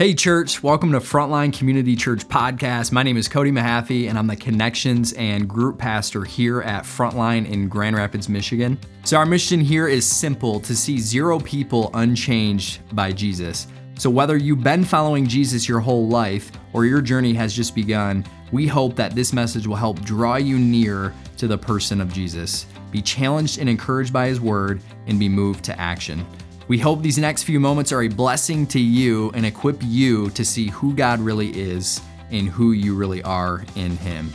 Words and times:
Hey, 0.00 0.14
church, 0.14 0.62
welcome 0.62 0.92
to 0.92 1.00
Frontline 1.00 1.52
Community 1.52 1.96
Church 1.96 2.24
Podcast. 2.28 2.92
My 2.92 3.02
name 3.02 3.16
is 3.16 3.26
Cody 3.26 3.50
Mahaffey, 3.50 4.08
and 4.08 4.16
I'm 4.16 4.28
the 4.28 4.36
connections 4.36 5.12
and 5.14 5.48
group 5.48 5.76
pastor 5.76 6.22
here 6.22 6.62
at 6.62 6.84
Frontline 6.84 7.50
in 7.50 7.68
Grand 7.68 7.96
Rapids, 7.96 8.28
Michigan. 8.28 8.78
So, 9.02 9.16
our 9.16 9.26
mission 9.26 9.58
here 9.58 9.88
is 9.88 10.06
simple 10.06 10.60
to 10.60 10.76
see 10.76 10.98
zero 10.98 11.40
people 11.40 11.90
unchanged 11.94 12.78
by 12.94 13.10
Jesus. 13.10 13.66
So, 13.98 14.08
whether 14.08 14.36
you've 14.36 14.62
been 14.62 14.84
following 14.84 15.26
Jesus 15.26 15.68
your 15.68 15.80
whole 15.80 16.06
life 16.06 16.52
or 16.74 16.86
your 16.86 17.00
journey 17.00 17.34
has 17.34 17.52
just 17.52 17.74
begun, 17.74 18.24
we 18.52 18.68
hope 18.68 18.94
that 18.94 19.16
this 19.16 19.32
message 19.32 19.66
will 19.66 19.74
help 19.74 20.00
draw 20.02 20.36
you 20.36 20.60
near 20.60 21.12
to 21.38 21.48
the 21.48 21.58
person 21.58 22.00
of 22.00 22.12
Jesus. 22.12 22.66
Be 22.92 23.02
challenged 23.02 23.58
and 23.58 23.68
encouraged 23.68 24.12
by 24.12 24.28
his 24.28 24.40
word 24.40 24.80
and 25.08 25.18
be 25.18 25.28
moved 25.28 25.64
to 25.64 25.80
action. 25.80 26.24
We 26.68 26.76
hope 26.76 27.00
these 27.00 27.16
next 27.16 27.44
few 27.44 27.58
moments 27.58 27.92
are 27.92 28.02
a 28.02 28.08
blessing 28.08 28.66
to 28.68 28.78
you 28.78 29.30
and 29.34 29.46
equip 29.46 29.78
you 29.82 30.28
to 30.30 30.44
see 30.44 30.68
who 30.68 30.94
God 30.94 31.18
really 31.18 31.48
is 31.58 32.02
and 32.30 32.46
who 32.46 32.72
you 32.72 32.94
really 32.94 33.22
are 33.22 33.64
in 33.74 33.96
Him. 33.96 34.30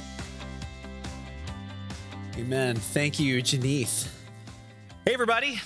Amen. 2.36 2.76
Thank 2.76 3.20
you, 3.20 3.44
Janeth. 3.44 4.08
Hey, 5.06 5.14
everybody. 5.14 5.62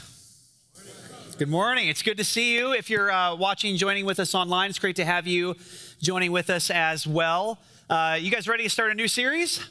Good 1.37 1.47
morning. 1.47 1.87
It's 1.87 2.01
good 2.01 2.17
to 2.17 2.25
see 2.25 2.57
you. 2.57 2.73
If 2.73 2.89
you're 2.89 3.11
uh, 3.11 3.35
watching, 3.35 3.77
joining 3.77 4.05
with 4.05 4.19
us 4.19 4.35
online, 4.35 4.69
it's 4.69 4.79
great 4.79 4.97
to 4.97 5.05
have 5.05 5.25
you 5.25 5.55
joining 6.01 6.33
with 6.33 6.49
us 6.49 6.69
as 6.69 7.07
well. 7.07 7.59
Uh, 7.89 8.17
you 8.19 8.29
guys 8.29 8.45
ready 8.45 8.63
to 8.63 8.69
start 8.69 8.91
a 8.91 8.93
new 8.93 9.07
series? 9.07 9.65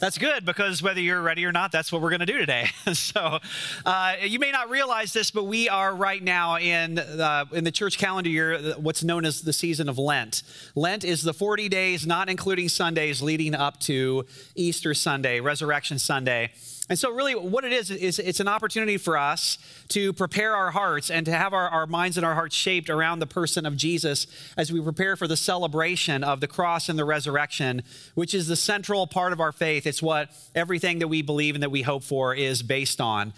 That's 0.00 0.16
good 0.16 0.44
because 0.44 0.80
whether 0.80 1.00
you're 1.00 1.20
ready 1.20 1.44
or 1.44 1.50
not, 1.50 1.72
that's 1.72 1.90
what 1.90 2.00
we're 2.00 2.10
going 2.10 2.20
to 2.20 2.26
do 2.26 2.38
today. 2.38 2.68
so, 2.92 3.38
uh, 3.84 4.14
you 4.22 4.38
may 4.38 4.52
not 4.52 4.70
realize 4.70 5.12
this, 5.12 5.32
but 5.32 5.44
we 5.44 5.68
are 5.68 5.92
right 5.92 6.22
now 6.22 6.56
in 6.56 6.98
uh, 6.98 7.46
in 7.52 7.64
the 7.64 7.72
church 7.72 7.98
calendar 7.98 8.30
year, 8.30 8.74
what's 8.74 9.02
known 9.02 9.24
as 9.24 9.42
the 9.42 9.52
season 9.52 9.88
of 9.88 9.98
Lent. 9.98 10.44
Lent 10.76 11.02
is 11.02 11.22
the 11.22 11.34
40 11.34 11.68
days, 11.68 12.06
not 12.06 12.28
including 12.28 12.68
Sundays, 12.68 13.20
leading 13.22 13.54
up 13.56 13.80
to 13.80 14.24
Easter 14.54 14.94
Sunday, 14.94 15.40
Resurrection 15.40 15.98
Sunday. 15.98 16.52
And 16.90 16.98
so, 16.98 17.12
really, 17.12 17.34
what 17.34 17.64
it 17.64 17.72
is, 17.72 17.90
is 17.90 18.18
it's 18.18 18.40
an 18.40 18.48
opportunity 18.48 18.96
for 18.96 19.18
us 19.18 19.58
to 19.88 20.12
prepare 20.14 20.56
our 20.56 20.70
hearts 20.70 21.10
and 21.10 21.26
to 21.26 21.32
have 21.32 21.52
our, 21.52 21.68
our 21.68 21.86
minds 21.86 22.16
and 22.16 22.24
our 22.24 22.34
hearts 22.34 22.56
shaped 22.56 22.88
around 22.88 23.18
the 23.18 23.26
person 23.26 23.66
of 23.66 23.76
Jesus 23.76 24.26
as 24.56 24.72
we 24.72 24.80
prepare 24.80 25.14
for 25.14 25.28
the 25.28 25.36
celebration 25.36 26.24
of 26.24 26.40
the 26.40 26.46
cross 26.46 26.88
and 26.88 26.98
the 26.98 27.04
resurrection, 27.04 27.82
which 28.14 28.32
is 28.32 28.48
the 28.48 28.56
central 28.56 29.06
part 29.06 29.34
of 29.34 29.40
our 29.40 29.52
faith. 29.52 29.86
It's 29.86 30.02
what 30.02 30.30
everything 30.54 30.98
that 31.00 31.08
we 31.08 31.20
believe 31.20 31.54
and 31.54 31.62
that 31.62 31.70
we 31.70 31.82
hope 31.82 32.04
for 32.04 32.34
is 32.34 32.62
based 32.62 33.02
on. 33.02 33.34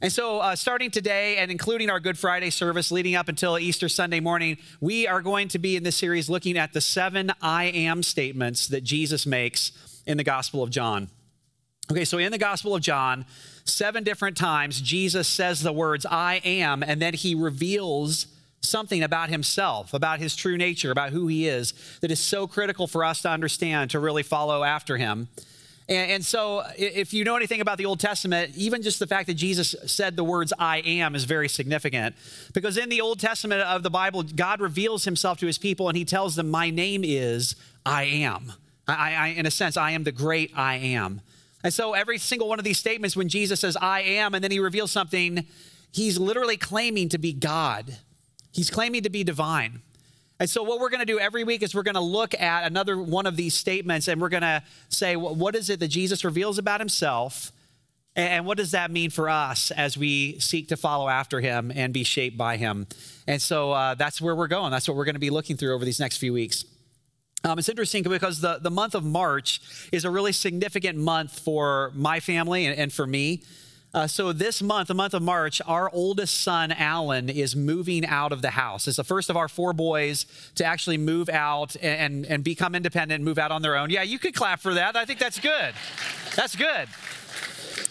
And 0.00 0.10
so, 0.10 0.40
uh, 0.40 0.56
starting 0.56 0.90
today 0.90 1.36
and 1.36 1.50
including 1.50 1.90
our 1.90 2.00
Good 2.00 2.18
Friday 2.18 2.50
service 2.50 2.90
leading 2.90 3.14
up 3.16 3.28
until 3.28 3.58
Easter 3.58 3.88
Sunday 3.88 4.20
morning, 4.20 4.56
we 4.80 5.06
are 5.06 5.20
going 5.20 5.48
to 5.48 5.58
be 5.58 5.76
in 5.76 5.82
this 5.82 5.96
series 5.96 6.30
looking 6.30 6.56
at 6.56 6.72
the 6.72 6.80
seven 6.80 7.32
I 7.42 7.64
am 7.64 8.02
statements 8.02 8.66
that 8.68 8.82
Jesus 8.82 9.26
makes 9.26 9.72
in 10.06 10.16
the 10.16 10.24
Gospel 10.24 10.62
of 10.62 10.70
John. 10.70 11.10
Okay, 11.90 12.04
so 12.04 12.18
in 12.18 12.32
the 12.32 12.38
Gospel 12.38 12.74
of 12.74 12.82
John, 12.82 13.26
seven 13.64 14.04
different 14.04 14.36
times, 14.36 14.80
Jesus 14.80 15.28
says 15.28 15.60
the 15.60 15.72
words, 15.72 16.06
I 16.06 16.40
am, 16.44 16.82
and 16.82 17.00
then 17.00 17.14
he 17.14 17.34
reveals 17.34 18.26
something 18.62 19.02
about 19.02 19.28
himself, 19.28 19.92
about 19.92 20.18
his 20.18 20.34
true 20.34 20.56
nature, 20.56 20.90
about 20.90 21.10
who 21.10 21.26
he 21.26 21.46
is, 21.46 21.74
that 22.00 22.10
is 22.10 22.20
so 22.20 22.46
critical 22.46 22.86
for 22.86 23.04
us 23.04 23.20
to 23.22 23.28
understand 23.28 23.90
to 23.90 23.98
really 23.98 24.22
follow 24.22 24.64
after 24.64 24.96
him. 24.96 25.28
And, 25.86 26.12
and, 26.12 26.24
so, 26.24 26.62
if 26.78 27.12
you 27.12 27.24
know 27.24 27.36
anything 27.36 27.60
about 27.60 27.76
the 27.76 27.84
Old 27.84 28.00
Testament, 28.00 28.52
even 28.56 28.80
just 28.80 28.98
the 28.98 29.06
fact 29.06 29.26
that 29.26 29.34
Jesus 29.34 29.74
said 29.84 30.16
the 30.16 30.24
words 30.24 30.50
I 30.58 30.78
am 30.78 31.14
is 31.14 31.24
very 31.24 31.48
significant. 31.48 32.16
Because 32.54 32.78
in 32.78 32.88
the 32.88 33.02
Old 33.02 33.20
Testament 33.20 33.60
of 33.60 33.82
the 33.82 33.90
Bible, 33.90 34.22
God 34.22 34.62
reveals 34.62 35.04
himself 35.04 35.38
to 35.40 35.46
his 35.46 35.58
people 35.58 35.88
and 35.88 35.98
he 35.98 36.06
tells 36.06 36.36
them, 36.36 36.48
My 36.48 36.70
name 36.70 37.02
is 37.04 37.54
I 37.84 38.04
am. 38.04 38.54
I, 38.88 39.14
I, 39.14 39.26
in 39.28 39.44
a 39.44 39.50
sense, 39.50 39.76
I 39.76 39.90
am 39.90 40.04
the 40.04 40.12
great 40.12 40.50
I 40.56 40.76
am. 40.76 41.20
And 41.64 41.72
so 41.72 41.94
every 41.94 42.18
single 42.18 42.46
one 42.46 42.58
of 42.58 42.64
these 42.64 42.78
statements, 42.78 43.16
when 43.16 43.28
Jesus 43.30 43.60
says, 43.60 43.76
I 43.80 44.02
am, 44.02 44.34
and 44.34 44.44
then 44.44 44.50
he 44.50 44.60
reveals 44.60 44.92
something, 44.92 45.46
he's 45.90 46.18
literally 46.18 46.58
claiming 46.58 47.08
to 47.08 47.18
be 47.18 47.32
God. 47.32 47.96
He's 48.52 48.70
claiming 48.70 49.02
to 49.02 49.10
be 49.10 49.24
divine. 49.24 49.80
And 50.38 50.50
so, 50.50 50.62
what 50.62 50.78
we're 50.78 50.90
going 50.90 51.00
to 51.00 51.06
do 51.06 51.18
every 51.18 51.42
week 51.42 51.62
is 51.62 51.74
we're 51.74 51.82
going 51.82 51.94
to 51.94 52.00
look 52.00 52.38
at 52.38 52.64
another 52.64 53.00
one 53.00 53.24
of 53.24 53.36
these 53.36 53.54
statements 53.54 54.08
and 54.08 54.20
we're 54.20 54.28
going 54.28 54.42
to 54.42 54.62
say, 54.90 55.16
what 55.16 55.54
is 55.54 55.70
it 55.70 55.80
that 55.80 55.88
Jesus 55.88 56.24
reveals 56.24 56.58
about 56.58 56.80
himself? 56.80 57.50
And 58.16 58.44
what 58.46 58.58
does 58.58 58.72
that 58.72 58.90
mean 58.90 59.10
for 59.10 59.28
us 59.28 59.70
as 59.70 59.96
we 59.96 60.38
seek 60.38 60.68
to 60.68 60.76
follow 60.76 61.08
after 61.08 61.40
him 61.40 61.72
and 61.74 61.92
be 61.92 62.04
shaped 62.04 62.36
by 62.36 62.58
him? 62.58 62.86
And 63.26 63.40
so, 63.40 63.72
uh, 63.72 63.94
that's 63.94 64.20
where 64.20 64.34
we're 64.34 64.48
going. 64.48 64.70
That's 64.70 64.86
what 64.86 64.96
we're 64.96 65.06
going 65.06 65.14
to 65.14 65.20
be 65.20 65.30
looking 65.30 65.56
through 65.56 65.74
over 65.74 65.84
these 65.84 66.00
next 66.00 66.18
few 66.18 66.32
weeks. 66.32 66.64
Um, 67.46 67.58
it's 67.58 67.68
interesting 67.68 68.02
because 68.02 68.40
the, 68.40 68.58
the 68.58 68.70
month 68.70 68.94
of 68.94 69.04
March 69.04 69.60
is 69.92 70.06
a 70.06 70.10
really 70.10 70.32
significant 70.32 70.98
month 70.98 71.38
for 71.38 71.92
my 71.94 72.18
family 72.18 72.64
and, 72.64 72.78
and 72.78 72.90
for 72.90 73.06
me. 73.06 73.42
Uh, 73.92 74.06
so 74.06 74.32
this 74.32 74.62
month, 74.62 74.88
the 74.88 74.94
month 74.94 75.12
of 75.12 75.22
March, 75.22 75.60
our 75.66 75.90
oldest 75.92 76.40
son, 76.40 76.72
Alan, 76.72 77.28
is 77.28 77.54
moving 77.54 78.04
out 78.06 78.32
of 78.32 78.40
the 78.40 78.50
house. 78.50 78.88
It's 78.88 78.96
the 78.96 79.04
first 79.04 79.28
of 79.28 79.36
our 79.36 79.46
four 79.46 79.72
boys 79.74 80.24
to 80.56 80.64
actually 80.64 80.96
move 80.96 81.28
out 81.28 81.76
and, 81.80 82.24
and 82.26 82.42
become 82.42 82.74
independent 82.74 83.16
and 83.16 83.24
move 83.24 83.38
out 83.38 83.52
on 83.52 83.62
their 83.62 83.76
own. 83.76 83.90
Yeah, 83.90 84.02
you 84.02 84.18
could 84.18 84.34
clap 84.34 84.60
for 84.60 84.74
that. 84.74 84.96
I 84.96 85.04
think 85.04 85.20
that's 85.20 85.38
good. 85.38 85.74
That's 86.34 86.56
good. 86.56 86.88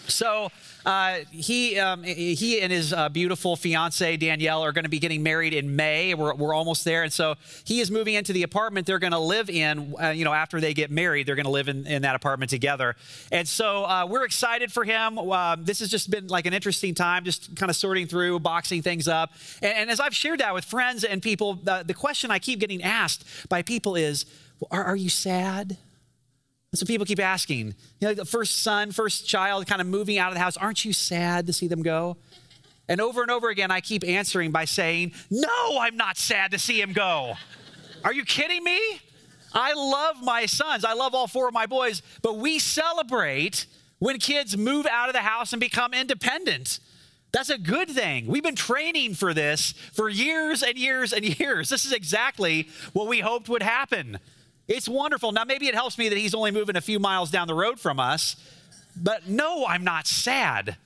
So 0.10 0.52
uh, 0.86 1.20
he, 1.32 1.80
um, 1.80 2.04
he 2.04 2.62
and 2.62 2.72
his 2.72 2.94
uh, 2.94 3.10
beautiful 3.10 3.56
fiance 3.56 4.18
Danielle 4.18 4.64
are 4.64 4.72
going 4.72 4.84
to 4.84 4.90
be 4.90 5.00
getting 5.00 5.24
married 5.24 5.54
in 5.54 5.76
May. 5.76 6.14
We're, 6.14 6.34
we're 6.34 6.54
almost 6.54 6.84
there, 6.86 7.04
and 7.04 7.12
so 7.14 7.36
he 7.64 7.80
is 7.80 7.90
moving 7.90 8.16
into 8.16 8.34
the 8.34 8.44
apartment 8.44 8.88
they're 8.88 9.00
going 9.00 9.14
to 9.14 9.20
live 9.20 9.50
in. 9.50 9.96
Uh, 10.02 10.10
you 10.10 10.26
know, 10.26 10.34
after 10.34 10.60
they 10.60 10.74
get 10.74 10.92
married, 10.92 11.28
they're 11.28 11.36
going 11.36 11.46
to 11.46 11.52
live 11.52 11.70
in, 11.70 11.88
in 11.88 12.02
that 12.02 12.16
apartment 12.16 12.50
together. 12.50 12.96
And 13.32 13.48
so 13.48 13.86
uh, 13.86 14.06
we're 14.10 14.26
excited 14.26 14.72
for 14.72 14.84
him. 14.84 15.18
Um, 15.18 15.64
this 15.64 15.80
has 15.80 15.90
just 15.90 16.10
been 16.10 16.28
like 16.28 16.46
an 16.46 16.54
interesting 16.54 16.94
time, 16.94 17.24
just 17.24 17.56
kind 17.56 17.70
of 17.70 17.76
sorting 17.76 18.08
through, 18.08 18.40
boxing 18.40 18.82
things 18.82 19.08
up. 19.08 19.32
And, 19.62 19.74
and 19.74 19.90
as 19.90 20.00
I've 20.00 20.16
shared 20.16 20.40
that 20.40 20.54
with 20.54 20.66
friends 20.66 21.04
and 21.04 21.22
people, 21.22 21.56
the, 21.56 21.84
the 21.86 21.94
question 21.94 22.32
I 22.32 22.40
keep 22.40 22.60
getting 22.60 22.84
asked 22.84 23.26
by 23.50 23.62
people 23.62 23.96
is, 23.96 24.26
"Are, 24.72 24.84
are 24.84 24.96
you 24.96 25.10
sad?" 25.10 25.78
So 26.74 26.86
people 26.88 27.06
keep 27.06 27.20
asking, 27.20 27.76
you 28.00 28.08
know, 28.08 28.14
the 28.14 28.26
first 28.26 28.64
son, 28.64 28.92
first 28.92 29.28
child 29.28 29.68
kind 29.68 29.80
of 29.80 29.88
moving 29.88 30.18
out 30.18 30.30
of 30.30 30.34
the 30.34 30.40
house, 30.40 30.58
aren't 30.58 30.84
you 30.84 30.92
sad 30.92 31.46
to 31.48 31.54
see 31.54 31.68
them 31.68 31.84
go? 31.84 32.18
And 32.90 33.00
over 33.00 33.22
and 33.22 33.30
over 33.30 33.50
again, 33.50 33.70
I 33.72 33.80
keep 33.80 34.04
answering 34.04 34.52
by 34.52 34.66
saying, 34.66 35.14
No, 35.30 35.78
I'm 35.80 35.96
not 35.96 36.18
sad 36.18 36.52
to 36.52 36.60
see 36.60 36.82
him 36.82 36.92
go. 36.92 37.36
Are 38.04 38.14
you 38.14 38.26
kidding 38.26 38.64
me? 38.64 38.80
I 39.54 39.74
love 39.74 40.22
my 40.24 40.48
sons. 40.48 40.84
I 40.84 40.94
love 40.94 41.14
all 41.14 41.28
four 41.28 41.48
of 41.48 41.54
my 41.54 41.68
boys, 41.68 42.02
but 42.22 42.38
we 42.38 42.58
celebrate 42.58 43.68
when 44.00 44.18
kids 44.18 44.58
move 44.58 44.88
out 44.88 45.10
of 45.10 45.14
the 45.14 45.22
house 45.22 45.54
and 45.54 45.60
become 45.60 45.94
independent. 45.94 46.80
That's 47.32 47.50
a 47.50 47.58
good 47.58 47.90
thing. 47.90 48.28
We've 48.28 48.44
been 48.44 48.56
training 48.56 49.14
for 49.14 49.34
this 49.34 49.74
for 49.94 50.10
years 50.10 50.64
and 50.64 50.78
years 50.78 51.14
and 51.14 51.40
years. 51.40 51.70
This 51.70 51.86
is 51.86 51.94
exactly 51.94 52.68
what 52.94 53.08
we 53.08 53.20
hoped 53.20 53.48
would 53.48 53.64
happen. 53.64 54.20
It's 54.68 54.88
wonderful. 54.88 55.32
Now, 55.32 55.44
maybe 55.44 55.68
it 55.68 55.76
helps 55.76 55.98
me 55.98 56.10
that 56.10 56.18
he's 56.18 56.34
only 56.34 56.52
moving 56.52 56.76
a 56.76 56.82
few 56.82 57.00
miles 57.00 57.32
down 57.32 57.48
the 57.48 57.54
road 57.54 57.80
from 57.80 58.00
us, 58.00 58.36
but 58.96 59.28
no, 59.28 59.66
I'm 59.66 59.84
not 59.84 60.08
sad. 60.08 60.78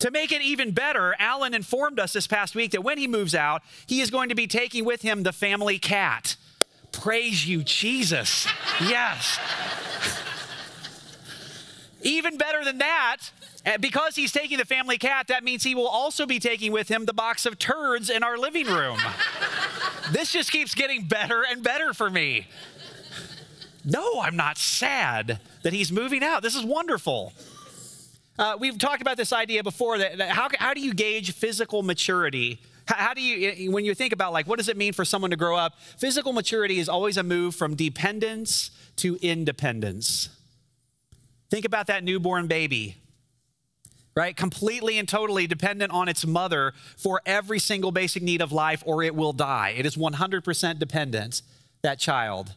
To 0.00 0.10
make 0.10 0.30
it 0.30 0.42
even 0.42 0.72
better, 0.72 1.14
Alan 1.18 1.54
informed 1.54 1.98
us 1.98 2.12
this 2.12 2.26
past 2.26 2.54
week 2.54 2.72
that 2.72 2.82
when 2.82 2.98
he 2.98 3.06
moves 3.06 3.34
out, 3.34 3.62
he 3.86 4.00
is 4.00 4.10
going 4.10 4.28
to 4.28 4.34
be 4.34 4.46
taking 4.46 4.84
with 4.84 5.02
him 5.02 5.22
the 5.22 5.32
family 5.32 5.78
cat. 5.78 6.36
Praise 6.92 7.46
you, 7.46 7.62
Jesus. 7.62 8.46
Yes. 8.80 9.38
even 12.02 12.36
better 12.36 12.64
than 12.64 12.78
that, 12.78 13.18
eh, 13.64 13.76
because 13.78 14.16
he's 14.16 14.32
taking 14.32 14.58
the 14.58 14.64
family 14.64 14.98
cat, 14.98 15.28
that 15.28 15.44
means 15.44 15.62
he 15.62 15.74
will 15.74 15.88
also 15.88 16.26
be 16.26 16.38
taking 16.38 16.72
with 16.72 16.88
him 16.88 17.06
the 17.06 17.14
box 17.14 17.46
of 17.46 17.58
turds 17.58 18.10
in 18.10 18.22
our 18.22 18.36
living 18.36 18.66
room. 18.66 18.98
this 20.12 20.32
just 20.32 20.52
keeps 20.52 20.74
getting 20.74 21.04
better 21.04 21.42
and 21.50 21.62
better 21.62 21.94
for 21.94 22.10
me. 22.10 22.46
No, 23.86 24.20
I'm 24.20 24.36
not 24.36 24.58
sad 24.58 25.38
that 25.62 25.72
he's 25.72 25.92
moving 25.92 26.24
out. 26.24 26.42
This 26.42 26.56
is 26.56 26.64
wonderful. 26.64 27.32
Uh, 28.36 28.56
we've 28.58 28.78
talked 28.78 29.00
about 29.00 29.16
this 29.16 29.32
idea 29.32 29.62
before 29.62 29.96
that, 29.98 30.18
that 30.18 30.30
how, 30.30 30.48
how 30.58 30.74
do 30.74 30.80
you 30.80 30.92
gauge 30.92 31.32
physical 31.32 31.84
maturity? 31.84 32.60
How, 32.86 32.96
how 32.96 33.14
do 33.14 33.22
you, 33.22 33.70
when 33.70 33.84
you 33.84 33.94
think 33.94 34.12
about 34.12 34.32
like, 34.32 34.48
what 34.48 34.58
does 34.58 34.68
it 34.68 34.76
mean 34.76 34.92
for 34.92 35.04
someone 35.04 35.30
to 35.30 35.36
grow 35.36 35.56
up? 35.56 35.78
Physical 35.98 36.32
maturity 36.32 36.80
is 36.80 36.88
always 36.88 37.16
a 37.16 37.22
move 37.22 37.54
from 37.54 37.76
dependence 37.76 38.72
to 38.96 39.16
independence. 39.22 40.30
Think 41.48 41.64
about 41.64 41.86
that 41.86 42.02
newborn 42.02 42.48
baby, 42.48 42.96
right? 44.16 44.36
Completely 44.36 44.98
and 44.98 45.08
totally 45.08 45.46
dependent 45.46 45.92
on 45.92 46.08
its 46.08 46.26
mother 46.26 46.74
for 46.96 47.22
every 47.24 47.60
single 47.60 47.92
basic 47.92 48.22
need 48.22 48.42
of 48.42 48.50
life, 48.50 48.82
or 48.84 49.04
it 49.04 49.14
will 49.14 49.32
die. 49.32 49.74
It 49.76 49.86
is 49.86 49.96
100% 49.96 50.78
dependent, 50.80 51.42
that 51.82 52.00
child. 52.00 52.56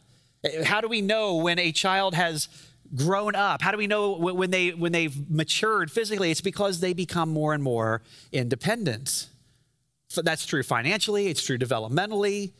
How 0.64 0.80
do 0.80 0.88
we 0.88 1.00
know 1.00 1.36
when 1.36 1.58
a 1.58 1.72
child 1.72 2.14
has 2.14 2.48
grown 2.94 3.34
up? 3.34 3.62
How 3.62 3.70
do 3.70 3.78
we 3.78 3.86
know 3.86 4.12
when 4.12 4.50
they 4.50 4.70
when 4.70 4.92
they've 4.92 5.30
matured 5.30 5.90
physically? 5.90 6.30
It's 6.30 6.40
because 6.40 6.80
they 6.80 6.92
become 6.92 7.28
more 7.28 7.52
and 7.52 7.62
more 7.62 8.02
independent. 8.32 9.28
So 10.08 10.22
that's 10.22 10.46
true 10.46 10.62
financially, 10.62 11.28
it's 11.28 11.42
true 11.42 11.58
developmentally, 11.58 12.52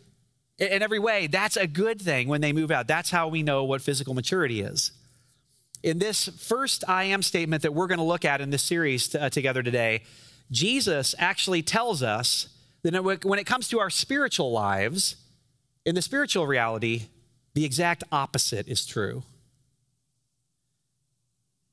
In 0.58 0.82
every 0.82 0.98
way, 0.98 1.26
that's 1.26 1.56
a 1.56 1.66
good 1.66 2.00
thing 2.00 2.28
when 2.28 2.42
they 2.42 2.52
move 2.52 2.70
out. 2.70 2.86
That's 2.86 3.10
how 3.10 3.28
we 3.28 3.42
know 3.42 3.64
what 3.64 3.80
physical 3.80 4.14
maturity 4.14 4.60
is. 4.60 4.92
In 5.82 5.98
this 5.98 6.28
first 6.28 6.84
I 6.86 7.04
am 7.04 7.22
statement 7.22 7.62
that 7.62 7.72
we're 7.72 7.86
going 7.86 7.98
to 7.98 8.04
look 8.04 8.26
at 8.26 8.42
in 8.42 8.50
this 8.50 8.62
series 8.62 9.08
t- 9.08 9.18
uh, 9.18 9.30
together 9.30 9.62
today, 9.62 10.02
Jesus 10.50 11.14
actually 11.18 11.62
tells 11.62 12.02
us 12.02 12.48
that 12.82 12.92
when 13.24 13.38
it 13.38 13.46
comes 13.46 13.68
to 13.68 13.80
our 13.80 13.90
spiritual 13.90 14.52
lives, 14.52 15.16
in 15.86 15.94
the 15.94 16.02
spiritual 16.02 16.46
reality, 16.46 17.04
the 17.54 17.64
exact 17.64 18.04
opposite 18.12 18.68
is 18.68 18.86
true. 18.86 19.22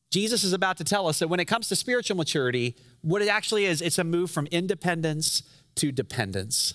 Jesus 0.09 0.43
is 0.43 0.53
about 0.53 0.77
to 0.77 0.83
tell 0.83 1.07
us 1.07 1.19
that 1.19 1.27
when 1.27 1.39
it 1.39 1.45
comes 1.45 1.67
to 1.69 1.75
spiritual 1.75 2.15
maturity, 2.17 2.75
what 3.01 3.21
it 3.21 3.27
actually 3.27 3.65
is, 3.65 3.81
it's 3.81 3.99
a 3.99 4.03
move 4.03 4.31
from 4.31 4.47
independence 4.47 5.43
to 5.75 5.91
dependence. 5.91 6.73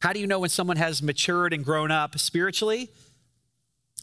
How 0.00 0.12
do 0.12 0.20
you 0.20 0.26
know 0.26 0.38
when 0.38 0.50
someone 0.50 0.76
has 0.76 1.02
matured 1.02 1.52
and 1.52 1.64
grown 1.64 1.90
up 1.90 2.18
spiritually? 2.18 2.90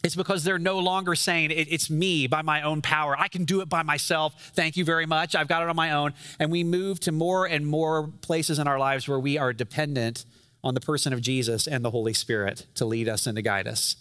It's 0.04 0.14
because 0.14 0.44
they're 0.44 0.58
no 0.58 0.78
longer 0.78 1.14
saying, 1.14 1.50
It's 1.52 1.88
me 1.88 2.26
by 2.26 2.42
my 2.42 2.62
own 2.62 2.82
power. 2.82 3.18
I 3.18 3.28
can 3.28 3.44
do 3.44 3.60
it 3.60 3.68
by 3.68 3.82
myself. 3.82 4.52
Thank 4.54 4.76
you 4.76 4.84
very 4.84 5.06
much. 5.06 5.34
I've 5.34 5.48
got 5.48 5.62
it 5.62 5.68
on 5.68 5.76
my 5.76 5.92
own. 5.92 6.12
And 6.38 6.52
we 6.52 6.64
move 6.64 7.00
to 7.00 7.12
more 7.12 7.46
and 7.46 7.66
more 7.66 8.08
places 8.20 8.58
in 8.58 8.68
our 8.68 8.78
lives 8.78 9.08
where 9.08 9.18
we 9.18 9.38
are 9.38 9.52
dependent 9.52 10.24
on 10.66 10.74
the 10.74 10.80
person 10.80 11.12
of 11.12 11.20
Jesus 11.20 11.68
and 11.68 11.84
the 11.84 11.92
Holy 11.92 12.12
Spirit 12.12 12.66
to 12.74 12.84
lead 12.84 13.08
us 13.08 13.28
and 13.28 13.36
to 13.36 13.42
guide 13.42 13.68
us. 13.68 13.94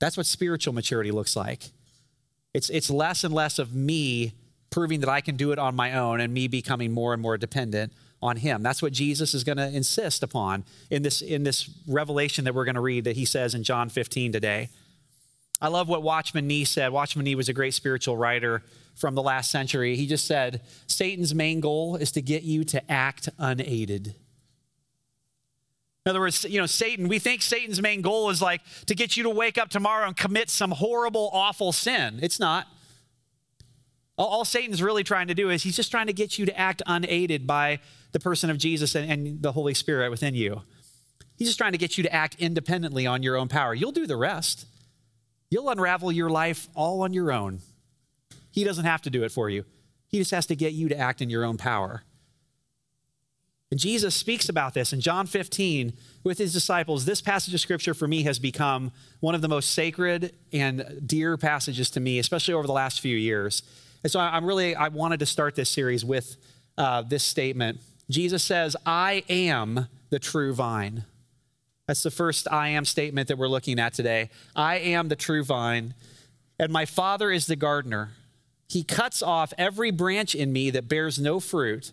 That's 0.00 0.18
what 0.18 0.26
spiritual 0.26 0.74
maturity 0.74 1.10
looks 1.10 1.34
like. 1.34 1.70
It's, 2.52 2.68
it's 2.68 2.90
less 2.90 3.24
and 3.24 3.32
less 3.32 3.58
of 3.58 3.74
me 3.74 4.34
proving 4.70 5.00
that 5.00 5.08
I 5.08 5.22
can 5.22 5.36
do 5.36 5.50
it 5.50 5.58
on 5.58 5.74
my 5.74 5.94
own 5.94 6.20
and 6.20 6.32
me 6.32 6.46
becoming 6.46 6.92
more 6.92 7.14
and 7.14 7.22
more 7.22 7.38
dependent 7.38 7.94
on 8.20 8.36
him. 8.36 8.62
That's 8.62 8.82
what 8.82 8.92
Jesus 8.92 9.32
is 9.32 9.44
going 9.44 9.56
to 9.56 9.68
insist 9.68 10.22
upon 10.22 10.64
in 10.90 11.02
this, 11.02 11.22
in 11.22 11.42
this 11.42 11.70
revelation 11.88 12.44
that 12.44 12.54
we're 12.54 12.66
going 12.66 12.74
to 12.74 12.82
read 12.82 13.04
that 13.04 13.16
he 13.16 13.24
says 13.24 13.54
in 13.54 13.62
John 13.62 13.88
15 13.88 14.30
today. 14.30 14.68
I 15.58 15.68
love 15.68 15.88
what 15.88 16.02
Watchman 16.02 16.46
Nee 16.46 16.66
said. 16.66 16.92
Watchman 16.92 17.24
Nee 17.24 17.34
was 17.34 17.48
a 17.48 17.54
great 17.54 17.72
spiritual 17.72 18.18
writer 18.18 18.62
from 18.94 19.14
the 19.14 19.22
last 19.22 19.50
century. 19.50 19.96
He 19.96 20.06
just 20.06 20.26
said, 20.26 20.60
Satan's 20.86 21.34
main 21.34 21.60
goal 21.60 21.96
is 21.96 22.12
to 22.12 22.20
get 22.20 22.42
you 22.42 22.62
to 22.64 22.92
act 22.92 23.30
unaided. 23.38 24.14
In 26.08 26.10
other 26.10 26.20
words, 26.20 26.42
you 26.44 26.58
know, 26.58 26.64
Satan, 26.64 27.06
we 27.06 27.18
think 27.18 27.42
Satan's 27.42 27.82
main 27.82 28.00
goal 28.00 28.30
is 28.30 28.40
like 28.40 28.62
to 28.86 28.94
get 28.94 29.18
you 29.18 29.24
to 29.24 29.28
wake 29.28 29.58
up 29.58 29.68
tomorrow 29.68 30.06
and 30.06 30.16
commit 30.16 30.48
some 30.48 30.70
horrible, 30.70 31.28
awful 31.34 31.70
sin. 31.70 32.18
It's 32.22 32.40
not. 32.40 32.66
All, 34.16 34.26
all 34.26 34.44
Satan's 34.46 34.82
really 34.82 35.04
trying 35.04 35.28
to 35.28 35.34
do 35.34 35.50
is 35.50 35.64
he's 35.64 35.76
just 35.76 35.90
trying 35.90 36.06
to 36.06 36.14
get 36.14 36.38
you 36.38 36.46
to 36.46 36.58
act 36.58 36.80
unaided 36.86 37.46
by 37.46 37.80
the 38.12 38.20
person 38.20 38.48
of 38.48 38.56
Jesus 38.56 38.94
and, 38.94 39.12
and 39.12 39.42
the 39.42 39.52
Holy 39.52 39.74
Spirit 39.74 40.08
within 40.08 40.34
you. 40.34 40.62
He's 41.36 41.48
just 41.48 41.58
trying 41.58 41.72
to 41.72 41.78
get 41.78 41.98
you 41.98 42.04
to 42.04 42.10
act 42.10 42.36
independently 42.38 43.06
on 43.06 43.22
your 43.22 43.36
own 43.36 43.48
power. 43.48 43.74
You'll 43.74 43.92
do 43.92 44.06
the 44.06 44.16
rest. 44.16 44.64
You'll 45.50 45.68
unravel 45.68 46.10
your 46.10 46.30
life 46.30 46.68
all 46.74 47.02
on 47.02 47.12
your 47.12 47.30
own. 47.30 47.60
He 48.50 48.64
doesn't 48.64 48.86
have 48.86 49.02
to 49.02 49.10
do 49.10 49.24
it 49.24 49.30
for 49.30 49.50
you, 49.50 49.66
He 50.06 50.16
just 50.16 50.30
has 50.30 50.46
to 50.46 50.56
get 50.56 50.72
you 50.72 50.88
to 50.88 50.96
act 50.96 51.20
in 51.20 51.28
your 51.28 51.44
own 51.44 51.58
power. 51.58 52.02
And 53.70 53.78
Jesus 53.78 54.14
speaks 54.14 54.48
about 54.48 54.72
this 54.72 54.92
in 54.92 55.00
John 55.00 55.26
15 55.26 55.92
with 56.24 56.38
his 56.38 56.52
disciples. 56.52 57.04
This 57.04 57.20
passage 57.20 57.52
of 57.52 57.60
scripture 57.60 57.92
for 57.92 58.08
me 58.08 58.22
has 58.22 58.38
become 58.38 58.92
one 59.20 59.34
of 59.34 59.42
the 59.42 59.48
most 59.48 59.72
sacred 59.72 60.34
and 60.52 61.02
dear 61.04 61.36
passages 61.36 61.90
to 61.90 62.00
me, 62.00 62.18
especially 62.18 62.54
over 62.54 62.66
the 62.66 62.72
last 62.72 63.00
few 63.00 63.16
years. 63.16 63.62
And 64.02 64.10
so 64.10 64.20
I'm 64.20 64.46
really, 64.46 64.74
I 64.74 64.88
wanted 64.88 65.20
to 65.20 65.26
start 65.26 65.54
this 65.54 65.68
series 65.68 66.04
with 66.04 66.36
uh, 66.78 67.02
this 67.02 67.24
statement. 67.24 67.80
Jesus 68.08 68.42
says, 68.42 68.74
I 68.86 69.24
am 69.28 69.88
the 70.08 70.18
true 70.18 70.54
vine. 70.54 71.04
That's 71.86 72.02
the 72.02 72.10
first 72.10 72.50
I 72.50 72.68
am 72.68 72.84
statement 72.84 73.28
that 73.28 73.38
we're 73.38 73.48
looking 73.48 73.78
at 73.78 73.94
today. 73.94 74.30
I 74.54 74.76
am 74.76 75.08
the 75.08 75.16
true 75.16 75.42
vine, 75.42 75.94
and 76.58 76.72
my 76.72 76.84
Father 76.84 77.30
is 77.30 77.46
the 77.46 77.56
gardener. 77.56 78.10
He 78.68 78.84
cuts 78.84 79.22
off 79.22 79.54
every 79.56 79.90
branch 79.90 80.34
in 80.34 80.52
me 80.52 80.70
that 80.70 80.88
bears 80.88 81.18
no 81.18 81.40
fruit, 81.40 81.92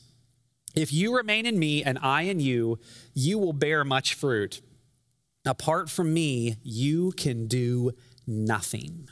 If 0.75 0.93
you 0.93 1.15
remain 1.15 1.45
in 1.45 1.59
me 1.59 1.83
and 1.83 1.99
I 2.01 2.23
in 2.23 2.39
you, 2.39 2.79
you 3.13 3.37
will 3.37 3.53
bear 3.53 3.83
much 3.83 4.13
fruit. 4.13 4.61
Apart 5.45 5.89
from 5.89 6.13
me, 6.13 6.57
you 6.63 7.11
can 7.13 7.47
do 7.47 7.91
nothing. 8.27 9.07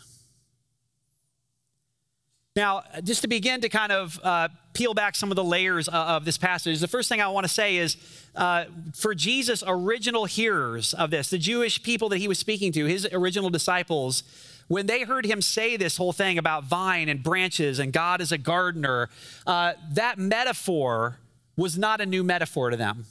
Now, 2.56 2.84
just 3.04 3.22
to 3.22 3.28
begin 3.28 3.62
to 3.62 3.70
kind 3.70 3.92
of 3.92 4.20
uh, 4.24 4.50
peel 4.74 4.94
back 4.94 5.16
some 5.16 5.32
of 5.32 5.36
the 5.36 5.44
layers 5.44 5.88
of, 5.88 5.94
of 5.94 6.26
this 6.26 6.38
passage, 6.38 6.80
the 6.80 6.88
first 6.88 7.08
thing 7.08 7.22
I 7.22 7.28
want 7.30 7.46
to 7.46 7.52
say 7.52 7.78
is 7.78 7.96
uh, 8.36 8.66
for 8.96 9.16
Jesus' 9.16 9.64
original 9.66 10.26
hearers 10.26 10.94
of 10.94 11.10
this, 11.10 11.30
the 11.30 11.38
Jewish 11.38 11.82
people 11.82 12.10
that 12.10 12.18
he 12.18 12.28
was 12.28 12.38
speaking 12.38 12.72
to, 12.74 12.86
his 12.86 13.08
original 13.12 13.50
disciples, 13.50 14.24
when 14.68 14.88
they 14.88 15.04
heard 15.04 15.26
him 15.26 15.42
say 15.42 15.78
this 15.78 15.98
whole 15.98 16.12
thing 16.12 16.38
about 16.38 16.64
vine 16.66 17.08
and 17.08 17.24
branches 17.24 17.80
and 17.80 17.94
God 17.94 18.20
as 18.20 18.32
a 18.32 18.38
gardener, 18.38 19.10
uh, 19.48 19.74
that 19.94 20.18
metaphor 20.18 21.20
was 21.60 21.78
not 21.78 22.02
a 22.02 22.06
new 22.06 22.24
metaphor 22.24 22.70
to 22.70 22.78
them. 22.78 23.06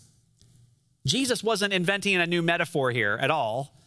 Jesus 1.07 1.43
wasn't 1.43 1.73
inventing 1.73 2.17
a 2.17 2.27
new 2.27 2.43
metaphor 2.43 2.91
here 2.91 3.19
at 3.21 3.31
all 3.31 3.79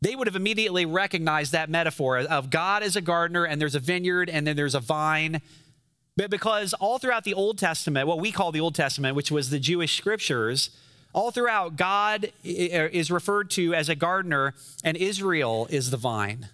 they 0.00 0.14
would 0.14 0.26
have 0.26 0.36
immediately 0.36 0.86
recognized 0.86 1.52
that 1.52 1.68
metaphor 1.68 2.18
of 2.18 2.50
God 2.50 2.82
as 2.82 2.94
a 2.94 3.00
gardener 3.00 3.44
and 3.44 3.60
there's 3.60 3.74
a 3.74 3.80
vineyard 3.80 4.30
and 4.30 4.46
then 4.46 4.56
there's 4.56 4.74
a 4.74 4.80
vine. 4.80 5.40
But 6.16 6.30
because 6.30 6.72
all 6.74 6.98
throughout 6.98 7.24
the 7.24 7.34
Old 7.34 7.58
Testament, 7.58 8.06
what 8.06 8.20
we 8.20 8.30
call 8.30 8.52
the 8.52 8.60
Old 8.60 8.74
Testament, 8.74 9.16
which 9.16 9.30
was 9.30 9.50
the 9.50 9.58
Jewish 9.58 9.96
scriptures, 9.96 10.70
all 11.12 11.30
throughout, 11.30 11.76
God 11.76 12.32
is 12.44 13.10
referred 13.10 13.50
to 13.50 13.74
as 13.74 13.88
a 13.88 13.96
gardener 13.96 14.54
and 14.84 14.96
Israel 14.96 15.66
is 15.70 15.90
the 15.90 15.96
vine. 15.96 16.48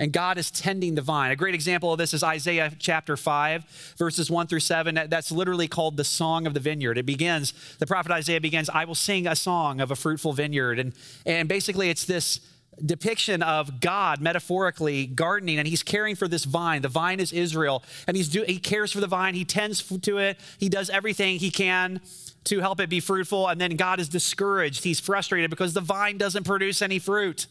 And 0.00 0.14
God 0.14 0.38
is 0.38 0.50
tending 0.50 0.94
the 0.94 1.02
vine. 1.02 1.30
A 1.30 1.36
great 1.36 1.54
example 1.54 1.92
of 1.92 1.98
this 1.98 2.14
is 2.14 2.24
Isaiah 2.24 2.72
chapter 2.78 3.18
5, 3.18 3.94
verses 3.98 4.30
1 4.30 4.46
through 4.46 4.60
7. 4.60 4.98
That's 5.08 5.30
literally 5.30 5.68
called 5.68 5.98
the 5.98 6.04
Song 6.04 6.46
of 6.46 6.54
the 6.54 6.60
Vineyard. 6.60 6.96
It 6.96 7.04
begins, 7.04 7.52
the 7.78 7.86
prophet 7.86 8.10
Isaiah 8.10 8.40
begins, 8.40 8.70
I 8.70 8.86
will 8.86 8.94
sing 8.94 9.26
a 9.26 9.36
song 9.36 9.78
of 9.78 9.90
a 9.90 9.96
fruitful 9.96 10.32
vineyard. 10.32 10.78
And, 10.78 10.94
and 11.26 11.50
basically, 11.50 11.90
it's 11.90 12.06
this 12.06 12.40
depiction 12.84 13.42
of 13.42 13.80
God 13.80 14.22
metaphorically 14.22 15.06
gardening 15.06 15.58
and 15.58 15.68
he's 15.68 15.82
caring 15.82 16.16
for 16.16 16.26
this 16.26 16.44
vine. 16.44 16.80
The 16.80 16.88
vine 16.88 17.20
is 17.20 17.30
Israel 17.30 17.82
and 18.06 18.16
he's 18.16 18.28
do, 18.28 18.42
he 18.44 18.58
cares 18.58 18.90
for 18.90 19.00
the 19.00 19.06
vine, 19.06 19.34
he 19.34 19.44
tends 19.44 19.82
to 19.82 20.16
it, 20.16 20.38
he 20.58 20.70
does 20.70 20.88
everything 20.88 21.38
he 21.38 21.50
can 21.50 22.00
to 22.44 22.60
help 22.60 22.80
it 22.80 22.88
be 22.88 23.00
fruitful 23.00 23.48
and 23.48 23.60
then 23.60 23.76
God 23.76 24.00
is 24.00 24.08
discouraged. 24.08 24.84
He's 24.84 24.98
frustrated 24.98 25.50
because 25.50 25.74
the 25.74 25.82
vine 25.82 26.16
doesn't 26.16 26.44
produce 26.44 26.80
any 26.80 26.98
fruit. 26.98 27.46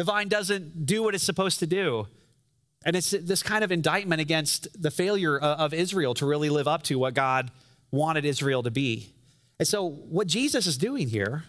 The 0.00 0.04
vine 0.04 0.28
doesn't 0.28 0.86
do 0.86 1.02
what 1.02 1.14
it's 1.14 1.24
supposed 1.24 1.58
to 1.58 1.66
do. 1.66 2.06
And 2.86 2.96
it's 2.96 3.10
this 3.10 3.42
kind 3.42 3.62
of 3.62 3.70
indictment 3.70 4.18
against 4.18 4.80
the 4.80 4.90
failure 4.90 5.38
uh, 5.38 5.56
of 5.56 5.74
Israel 5.74 6.14
to 6.14 6.24
really 6.24 6.48
live 6.48 6.66
up 6.66 6.82
to 6.84 6.98
what 6.98 7.12
God 7.12 7.50
wanted 7.90 8.24
Israel 8.24 8.62
to 8.62 8.70
be. 8.70 9.12
And 9.58 9.68
so 9.68 9.86
what 9.86 10.26
Jesus 10.26 10.66
is 10.66 10.78
doing 10.78 11.08
here 11.08 11.44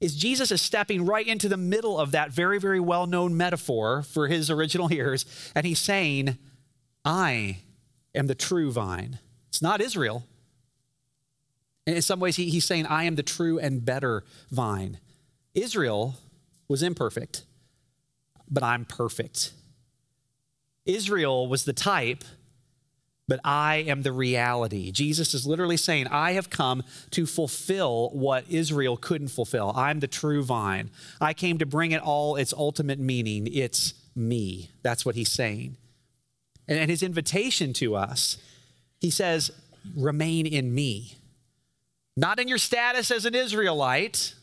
is 0.00 0.16
Jesus 0.16 0.50
is 0.50 0.62
stepping 0.62 1.04
right 1.04 1.26
into 1.26 1.50
the 1.50 1.58
middle 1.58 2.00
of 2.00 2.12
that 2.12 2.30
very, 2.30 2.58
very 2.58 2.80
well 2.80 3.06
known 3.06 3.36
metaphor 3.36 4.00
for 4.00 4.26
his 4.26 4.48
original 4.48 4.88
hearers. 4.88 5.26
And 5.54 5.66
he's 5.66 5.78
saying, 5.78 6.38
I 7.04 7.58
am 8.14 8.26
the 8.26 8.34
true 8.34 8.72
vine. 8.72 9.18
It's 9.50 9.60
not 9.60 9.82
Israel. 9.82 10.24
And 11.86 11.96
in 11.96 12.00
some 12.00 12.20
ways, 12.20 12.36
he, 12.36 12.48
he's 12.48 12.64
saying, 12.64 12.86
I 12.86 13.04
am 13.04 13.16
the 13.16 13.22
true 13.22 13.58
and 13.58 13.84
better 13.84 14.24
vine. 14.50 14.98
Israel 15.52 16.14
was 16.68 16.82
imperfect, 16.82 17.44
but 18.52 18.62
I'm 18.62 18.84
perfect. 18.84 19.52
Israel 20.86 21.48
was 21.48 21.64
the 21.64 21.72
type 21.72 22.22
but 23.28 23.40
I 23.44 23.76
am 23.76 24.02
the 24.02 24.12
reality. 24.12 24.90
Jesus 24.90 25.32
is 25.32 25.46
literally 25.46 25.78
saying, 25.78 26.06
I 26.08 26.32
have 26.32 26.50
come 26.50 26.82
to 27.12 27.24
fulfill 27.24 28.10
what 28.10 28.44
Israel 28.50 28.98
couldn't 28.98 29.28
fulfill. 29.28 29.72
I'm 29.74 30.00
the 30.00 30.06
true 30.06 30.42
vine. 30.42 30.90
I 31.18 31.32
came 31.32 31.56
to 31.56 31.64
bring 31.64 31.92
it 31.92 32.02
all 32.02 32.36
its 32.36 32.52
ultimate 32.52 32.98
meaning. 32.98 33.48
It's 33.50 33.94
me. 34.14 34.70
That's 34.82 35.06
what 35.06 35.14
he's 35.14 35.30
saying. 35.30 35.78
And 36.68 36.90
his 36.90 37.02
invitation 37.02 37.72
to 37.74 37.94
us, 37.94 38.38
he 39.00 39.08
says, 39.08 39.50
remain 39.96 40.46
in 40.46 40.74
me. 40.74 41.16
Not 42.16 42.38
in 42.38 42.48
your 42.48 42.58
status 42.58 43.10
as 43.10 43.24
an 43.24 43.34
Israelite, 43.34 44.34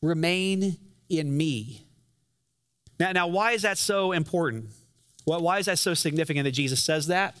remain 0.00 0.76
in 1.08 1.36
me. 1.36 1.87
Now, 2.98 3.12
now 3.12 3.26
why 3.26 3.52
is 3.52 3.62
that 3.62 3.78
so 3.78 4.12
important? 4.12 4.66
Well, 5.26 5.40
why 5.40 5.58
is 5.58 5.66
that 5.66 5.78
so 5.78 5.94
significant 5.94 6.44
that 6.44 6.52
Jesus 6.52 6.82
says 6.82 7.06
that? 7.08 7.36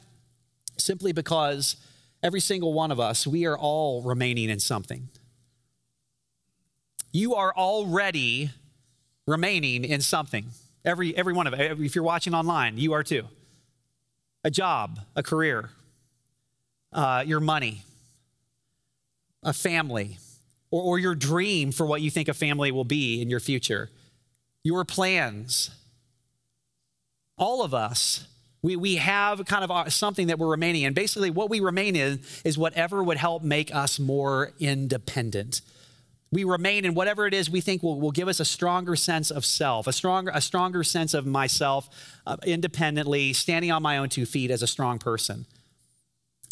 Simply 0.76 1.12
because 1.12 1.76
every 2.22 2.40
single 2.40 2.72
one 2.72 2.90
of 2.90 3.00
us, 3.00 3.26
we 3.26 3.46
are 3.46 3.58
all 3.58 4.02
remaining 4.02 4.50
in 4.50 4.60
something. 4.60 5.08
You 7.12 7.34
are 7.34 7.54
already 7.54 8.50
remaining 9.26 9.84
in 9.84 10.00
something. 10.00 10.46
Every, 10.84 11.16
every 11.16 11.32
one 11.32 11.46
of 11.46 11.54
it. 11.54 11.80
If 11.80 11.94
you're 11.94 12.04
watching 12.04 12.34
online, 12.34 12.78
you 12.78 12.92
are 12.92 13.02
too. 13.02 13.24
A 14.44 14.50
job, 14.50 15.00
a 15.16 15.22
career, 15.22 15.70
uh, 16.92 17.24
your 17.26 17.40
money, 17.40 17.82
a 19.42 19.52
family, 19.52 20.18
or, 20.70 20.82
or 20.82 20.98
your 20.98 21.14
dream 21.14 21.72
for 21.72 21.86
what 21.86 22.00
you 22.00 22.10
think 22.10 22.28
a 22.28 22.34
family 22.34 22.70
will 22.70 22.84
be 22.84 23.20
in 23.20 23.28
your 23.28 23.40
future, 23.40 23.90
your 24.64 24.84
plans. 24.84 25.70
All 27.36 27.62
of 27.62 27.72
us, 27.72 28.26
we, 28.62 28.76
we 28.76 28.96
have 28.96 29.44
kind 29.46 29.62
of 29.62 29.70
uh, 29.70 29.88
something 29.88 30.26
that 30.26 30.38
we're 30.38 30.50
remaining 30.50 30.82
in. 30.82 30.92
Basically, 30.92 31.30
what 31.30 31.48
we 31.48 31.60
remain 31.60 31.94
in 31.94 32.20
is 32.44 32.58
whatever 32.58 33.02
would 33.02 33.16
help 33.16 33.42
make 33.42 33.74
us 33.74 33.98
more 33.98 34.52
independent. 34.58 35.60
We 36.30 36.44
remain 36.44 36.84
in 36.84 36.94
whatever 36.94 37.26
it 37.26 37.32
is 37.32 37.48
we 37.48 37.60
think 37.60 37.82
will, 37.82 38.00
will 38.00 38.10
give 38.10 38.28
us 38.28 38.40
a 38.40 38.44
stronger 38.44 38.96
sense 38.96 39.30
of 39.30 39.44
self, 39.44 39.86
a 39.86 39.92
stronger, 39.92 40.30
a 40.34 40.40
stronger 40.40 40.84
sense 40.84 41.14
of 41.14 41.24
myself 41.24 41.88
uh, 42.26 42.36
independently, 42.44 43.32
standing 43.32 43.70
on 43.70 43.82
my 43.82 43.96
own 43.96 44.08
two 44.08 44.26
feet 44.26 44.50
as 44.50 44.62
a 44.62 44.66
strong 44.66 44.98
person. 44.98 45.46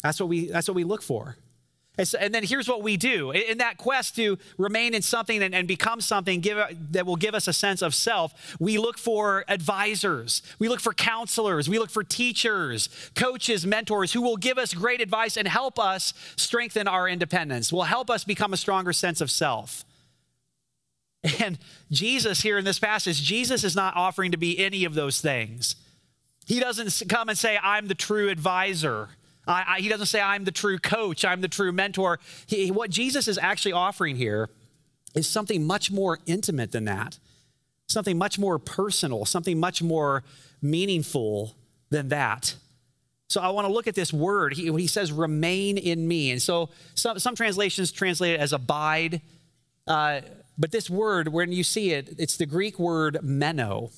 That's 0.01 0.19
what 0.19 0.29
we, 0.29 0.47
that's 0.47 0.67
what 0.67 0.75
we 0.75 0.83
look 0.83 1.03
for. 1.03 1.35
And, 1.97 2.07
so, 2.07 2.17
and, 2.19 2.33
then 2.33 2.43
here's 2.43 2.67
what 2.67 2.83
we 2.83 2.95
do 2.95 3.31
in 3.31 3.57
that 3.57 3.77
quest 3.77 4.15
to 4.17 4.37
remain 4.57 4.93
in 4.93 5.01
something 5.01 5.41
and, 5.41 5.55
and 5.55 5.67
become 5.67 5.99
something 5.99 6.41
give, 6.41 6.59
that 6.91 7.05
will 7.05 7.15
give 7.15 7.33
us 7.33 7.47
a 7.47 7.53
sense 7.53 7.81
of 7.81 7.95
self. 7.95 8.55
We 8.59 8.77
look 8.77 8.97
for 8.99 9.43
advisors, 9.47 10.43
we 10.59 10.69
look 10.69 10.79
for 10.79 10.93
counselors, 10.93 11.67
we 11.67 11.79
look 11.79 11.89
for 11.89 12.03
teachers, 12.03 12.89
coaches, 13.15 13.65
mentors 13.65 14.13
who 14.13 14.21
will 14.21 14.37
give 14.37 14.57
us 14.57 14.73
great 14.73 15.01
advice 15.01 15.37
and 15.37 15.47
help 15.47 15.79
us 15.79 16.13
strengthen 16.35 16.87
our 16.87 17.09
independence, 17.09 17.73
will 17.73 17.83
help 17.83 18.09
us 18.11 18.23
become 18.23 18.53
a 18.53 18.57
stronger 18.57 18.93
sense 18.93 19.19
of 19.19 19.31
self. 19.31 19.83
And 21.39 21.57
Jesus, 21.91 22.41
here 22.41 22.57
in 22.57 22.65
this 22.65 22.79
passage, 22.79 23.21
Jesus 23.21 23.63
is 23.63 23.75
not 23.75 23.95
offering 23.95 24.31
to 24.31 24.37
be 24.37 24.59
any 24.59 24.85
of 24.85 24.93
those 24.93 25.19
things. 25.19 25.75
He 26.45 26.59
doesn't 26.59 27.09
come 27.09 27.27
and 27.27 27.37
say, 27.37 27.59
I'm 27.61 27.87
the 27.87 27.95
true 27.95 28.29
advisor. 28.29 29.09
I, 29.47 29.63
I, 29.67 29.79
he 29.79 29.87
doesn't 29.87 30.07
say, 30.07 30.21
I'm 30.21 30.43
the 30.43 30.51
true 30.51 30.77
coach, 30.77 31.23
I'm 31.25 31.41
the 31.41 31.47
true 31.47 31.71
mentor. 31.71 32.19
He, 32.45 32.71
what 32.71 32.89
Jesus 32.89 33.27
is 33.27 33.37
actually 33.37 33.71
offering 33.73 34.15
here 34.15 34.49
is 35.15 35.27
something 35.27 35.65
much 35.65 35.91
more 35.91 36.19
intimate 36.25 36.71
than 36.71 36.85
that, 36.85 37.17
something 37.87 38.17
much 38.17 38.37
more 38.37 38.59
personal, 38.59 39.25
something 39.25 39.59
much 39.59 39.81
more 39.81 40.23
meaningful 40.61 41.55
than 41.89 42.09
that. 42.09 42.55
So 43.29 43.41
I 43.41 43.49
want 43.49 43.67
to 43.67 43.73
look 43.73 43.87
at 43.87 43.95
this 43.95 44.13
word. 44.13 44.53
He, 44.53 44.71
he 44.71 44.87
says, 44.87 45.11
remain 45.11 45.77
in 45.77 46.07
me. 46.07 46.31
And 46.31 46.41
so 46.41 46.69
some, 46.95 47.19
some 47.19 47.35
translations 47.35 47.91
translate 47.91 48.35
it 48.35 48.39
as 48.39 48.53
abide. 48.53 49.21
Uh, 49.85 50.21
but 50.57 50.71
this 50.71 50.89
word, 50.89 51.27
when 51.27 51.51
you 51.51 51.63
see 51.63 51.91
it, 51.91 52.15
it's 52.17 52.37
the 52.37 52.45
Greek 52.45 52.79
word 52.79 53.19
meno. 53.21 53.91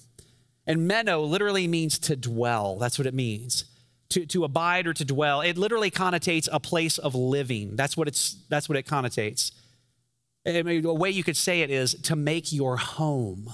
And 0.66 0.88
meno 0.88 1.22
literally 1.22 1.68
means 1.68 2.00
to 2.00 2.16
dwell. 2.16 2.78
That's 2.78 2.98
what 2.98 3.08
it 3.08 3.14
means 3.14 3.66
to, 4.10 4.26
to 4.26 4.44
abide 4.44 4.88
or 4.88 4.94
to 4.94 5.06
dwell. 5.06 5.42
It 5.42 5.58
literally 5.58 5.92
connotates 5.92 6.48
a 6.52 6.60
place 6.60 6.98
of 6.98 7.16
living. 7.16 7.76
That's 7.76 7.96
what, 7.96 8.08
it's, 8.08 8.38
that's 8.50 8.68
what 8.68 8.78
it 8.78 8.86
connotates. 8.86 9.52
I 10.46 10.64
mean, 10.64 10.86
a 10.86 10.94
way 10.94 11.10
you 11.10 11.24
could 11.24 11.38
say 11.38 11.62
it 11.62 11.70
is 11.70 11.94
to 11.94 12.16
make 12.16 12.52
your 12.52 12.78
home 12.78 13.54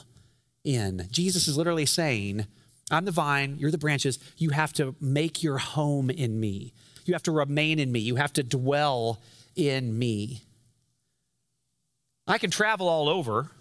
in. 0.64 1.08
Jesus 1.12 1.48
is 1.48 1.58
literally 1.58 1.86
saying, 1.86 2.46
I'm 2.92 3.06
the 3.06 3.12
vine, 3.12 3.58
you're 3.58 3.72
the 3.72 3.78
branches. 3.78 4.20
You 4.38 4.52
have 4.52 4.72
to 4.74 4.96
make 5.02 5.44
your 5.44 5.58
home 5.58 6.10
in 6.10 6.40
me. 6.40 6.74
You 7.06 7.14
have 7.14 7.24
to 7.24 7.32
remain 7.32 7.80
in 7.80 7.92
me. 7.92 8.00
You 8.00 8.16
have 8.16 8.34
to 8.34 8.44
dwell 8.44 9.22
in 9.56 9.98
me. 9.98 10.44
I 12.28 12.38
can 12.38 12.50
travel 12.50 12.88
all 12.88 13.10
over, 13.10 13.52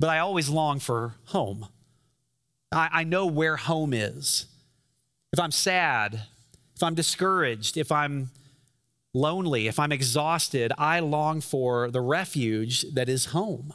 but 0.00 0.10
I 0.10 0.18
always 0.18 0.48
long 0.48 0.80
for 0.80 1.14
home. 1.26 1.68
I, 2.72 2.88
I 2.92 3.04
know 3.04 3.26
where 3.26 3.56
home 3.56 3.94
is 3.94 4.46
if 5.34 5.40
I'm 5.40 5.50
sad, 5.50 6.22
if 6.76 6.82
I'm 6.84 6.94
discouraged, 6.94 7.76
if 7.76 7.90
I'm 7.90 8.30
lonely, 9.12 9.66
if 9.66 9.80
I'm 9.80 9.90
exhausted, 9.90 10.72
I 10.78 11.00
long 11.00 11.40
for 11.40 11.90
the 11.90 12.00
refuge 12.00 12.82
that 12.94 13.08
is 13.08 13.26
home. 13.26 13.74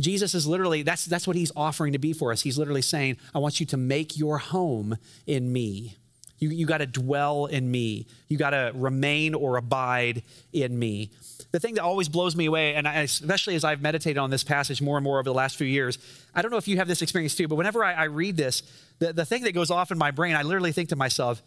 Jesus 0.00 0.32
is 0.32 0.46
literally, 0.46 0.82
that's, 0.82 1.06
that's 1.06 1.26
what 1.26 1.34
he's 1.34 1.50
offering 1.56 1.92
to 1.92 1.98
be 1.98 2.12
for 2.12 2.30
us. 2.30 2.42
He's 2.42 2.56
literally 2.56 2.82
saying, 2.82 3.16
I 3.34 3.40
want 3.40 3.58
you 3.58 3.66
to 3.66 3.76
make 3.76 4.16
your 4.16 4.38
home 4.38 4.96
in 5.26 5.52
me. 5.52 5.96
You, 6.38 6.50
you 6.50 6.66
got 6.66 6.78
to 6.78 6.86
dwell 6.86 7.46
in 7.46 7.68
me. 7.68 8.06
You 8.28 8.38
got 8.38 8.50
to 8.50 8.70
remain 8.76 9.34
or 9.34 9.56
abide 9.56 10.22
in 10.52 10.78
me. 10.78 11.10
The 11.50 11.58
thing 11.58 11.74
that 11.74 11.82
always 11.82 12.08
blows 12.08 12.36
me 12.36 12.46
away, 12.46 12.76
and 12.76 12.86
I, 12.86 13.02
especially 13.02 13.56
as 13.56 13.64
I've 13.64 13.82
meditated 13.82 14.18
on 14.18 14.30
this 14.30 14.44
passage 14.44 14.80
more 14.80 14.98
and 14.98 15.04
more 15.04 15.18
over 15.18 15.28
the 15.28 15.34
last 15.34 15.56
few 15.56 15.66
years, 15.66 15.98
I 16.32 16.42
don't 16.42 16.52
know 16.52 16.58
if 16.58 16.68
you 16.68 16.76
have 16.76 16.86
this 16.86 17.02
experience 17.02 17.34
too, 17.34 17.48
but 17.48 17.56
whenever 17.56 17.82
I, 17.82 17.94
I 17.94 18.04
read 18.04 18.36
this, 18.36 18.62
the, 18.98 19.12
the 19.12 19.24
thing 19.24 19.42
that 19.44 19.52
goes 19.52 19.70
off 19.70 19.90
in 19.90 19.98
my 19.98 20.10
brain, 20.10 20.36
I 20.36 20.42
literally 20.42 20.72
think 20.72 20.88
to 20.90 20.96
myself, 20.96 21.42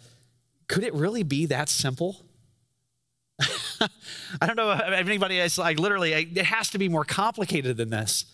could 0.68 0.84
it 0.84 0.94
really 0.94 1.24
be 1.24 1.46
that 1.48 1.70
simple? 1.70 2.26
I 4.42 4.46
don't 4.46 4.56
know 4.56 4.72
if 4.72 4.82
anybody 4.82 5.40
is 5.40 5.58
like 5.58 5.80
literally, 5.80 6.14
it 6.14 6.46
has 6.46 6.70
to 6.72 6.78
be 6.78 6.90
more 6.90 7.06
complicated 7.06 7.78
than 7.78 7.90
this. 7.90 8.26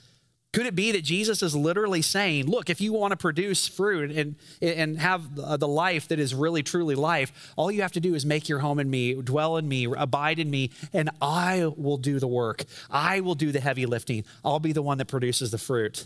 Could 0.54 0.68
it 0.68 0.76
be 0.76 0.92
that 0.92 1.04
Jesus 1.04 1.42
is 1.42 1.56
literally 1.56 2.04
saying, 2.04 2.46
look, 2.46 2.70
if 2.70 2.80
you 2.80 2.94
want 2.94 3.10
to 3.10 3.18
produce 3.18 3.68
fruit 3.68 4.12
and, 4.12 4.36
and 4.62 5.00
have 5.00 5.36
the 5.36 5.68
life 5.68 6.08
that 6.10 6.20
is 6.20 6.36
really 6.36 6.62
truly 6.62 6.94
life, 6.94 7.52
all 7.56 7.72
you 7.72 7.82
have 7.82 7.92
to 7.94 8.00
do 8.00 8.14
is 8.14 8.24
make 8.24 8.48
your 8.48 8.60
home 8.60 8.78
in 8.78 8.88
me, 8.88 9.16
dwell 9.16 9.58
in 9.58 9.68
me, 9.68 9.86
abide 9.86 10.38
in 10.38 10.52
me, 10.52 10.70
and 10.94 11.10
I 11.20 11.72
will 11.76 11.98
do 11.98 12.20
the 12.20 12.28
work. 12.28 12.66
I 12.92 13.22
will 13.22 13.34
do 13.34 13.52
the 13.52 13.60
heavy 13.60 13.88
lifting. 13.88 14.26
I'll 14.46 14.60
be 14.60 14.74
the 14.74 14.84
one 14.84 15.00
that 15.00 15.08
produces 15.08 15.50
the 15.50 15.58
fruit. 15.58 16.06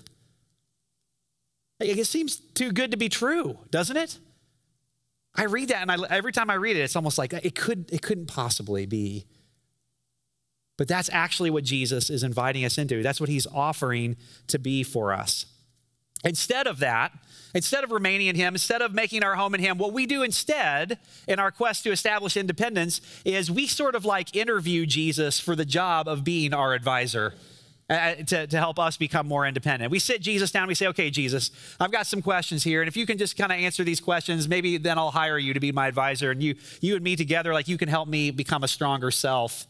It 1.79 2.05
seems 2.07 2.37
too 2.37 2.71
good 2.71 2.91
to 2.91 2.97
be 2.97 3.09
true, 3.09 3.59
doesn't 3.69 3.97
it? 3.97 4.17
I 5.35 5.43
read 5.43 5.69
that, 5.69 5.83
and 5.83 5.91
I, 5.91 5.97
every 6.09 6.31
time 6.31 6.49
I 6.49 6.55
read 6.55 6.77
it, 6.77 6.81
it's 6.81 6.95
almost 6.95 7.17
like 7.17 7.33
it, 7.33 7.53
could, 7.53 7.91
it 7.91 8.01
couldn't 8.01 8.25
possibly 8.25 8.87
be 8.87 9.27
but 10.77 10.87
that's 10.87 11.09
actually 11.11 11.49
what 11.49 11.63
Jesus 11.63 12.09
is 12.09 12.23
inviting 12.23 12.63
us 12.63 12.77
into. 12.77 13.01
That's 13.01 13.19
what 13.19 13.29
he's 13.29 13.47
offering 13.47 14.15
to 14.47 14.59
be 14.59 14.83
for 14.83 15.11
us. 15.11 15.47
Instead 16.23 16.67
of 16.67 16.79
that, 16.79 17.11
instead 17.53 17.83
of 17.83 17.91
remaining 17.91 18.27
in 18.27 18.35
him, 18.35 18.53
instead 18.53 18.81
of 18.81 18.93
making 18.93 19.23
our 19.23 19.35
home 19.35 19.55
in 19.55 19.61
him, 19.61 19.77
what 19.77 19.93
we 19.93 20.05
do 20.05 20.23
instead 20.23 20.99
in 21.27 21.39
our 21.39 21.51
quest 21.51 21.83
to 21.83 21.91
establish 21.91 22.37
independence 22.37 23.01
is 23.25 23.51
we 23.51 23.67
sort 23.67 23.95
of 23.95 24.05
like 24.05 24.35
interview 24.35 24.85
Jesus 24.85 25.39
for 25.39 25.55
the 25.55 25.65
job 25.65 26.07
of 26.07 26.23
being 26.23 26.53
our 26.53 26.73
advisor. 26.73 27.33
Uh, 27.89 28.15
to, 28.15 28.45
to 28.47 28.57
help 28.57 28.77
us 28.79 28.97
become 28.97 29.25
more 29.25 29.47
independent. 29.47 29.89
We 29.89 29.99
sit 29.99 30.21
Jesus 30.21 30.51
down, 30.51 30.67
we 30.67 30.75
say, 30.75 30.87
okay, 30.87 31.09
Jesus, 31.09 31.51
I've 31.79 31.89
got 31.89 32.05
some 32.05 32.21
questions 32.21 32.61
here. 32.61 32.81
And 32.81 32.89
if 32.89 32.97
you 32.97 33.05
can 33.05 33.17
just 33.17 33.37
kind 33.37 33.49
of 33.49 33.57
answer 33.57 33.85
these 33.85 34.01
questions, 34.01 34.49
maybe 34.49 34.75
then 34.75 34.97
I'll 34.97 35.11
hire 35.11 35.37
you 35.37 35.53
to 35.53 35.61
be 35.61 35.71
my 35.71 35.87
advisor. 35.87 36.31
And 36.31 36.43
you, 36.43 36.55
you 36.81 36.95
and 36.95 37.03
me 37.03 37.15
together, 37.15 37.53
like 37.53 37.69
you 37.69 37.77
can 37.77 37.87
help 37.87 38.09
me 38.09 38.29
become 38.29 38.61
a 38.61 38.67
stronger 38.67 39.09
self. 39.09 39.67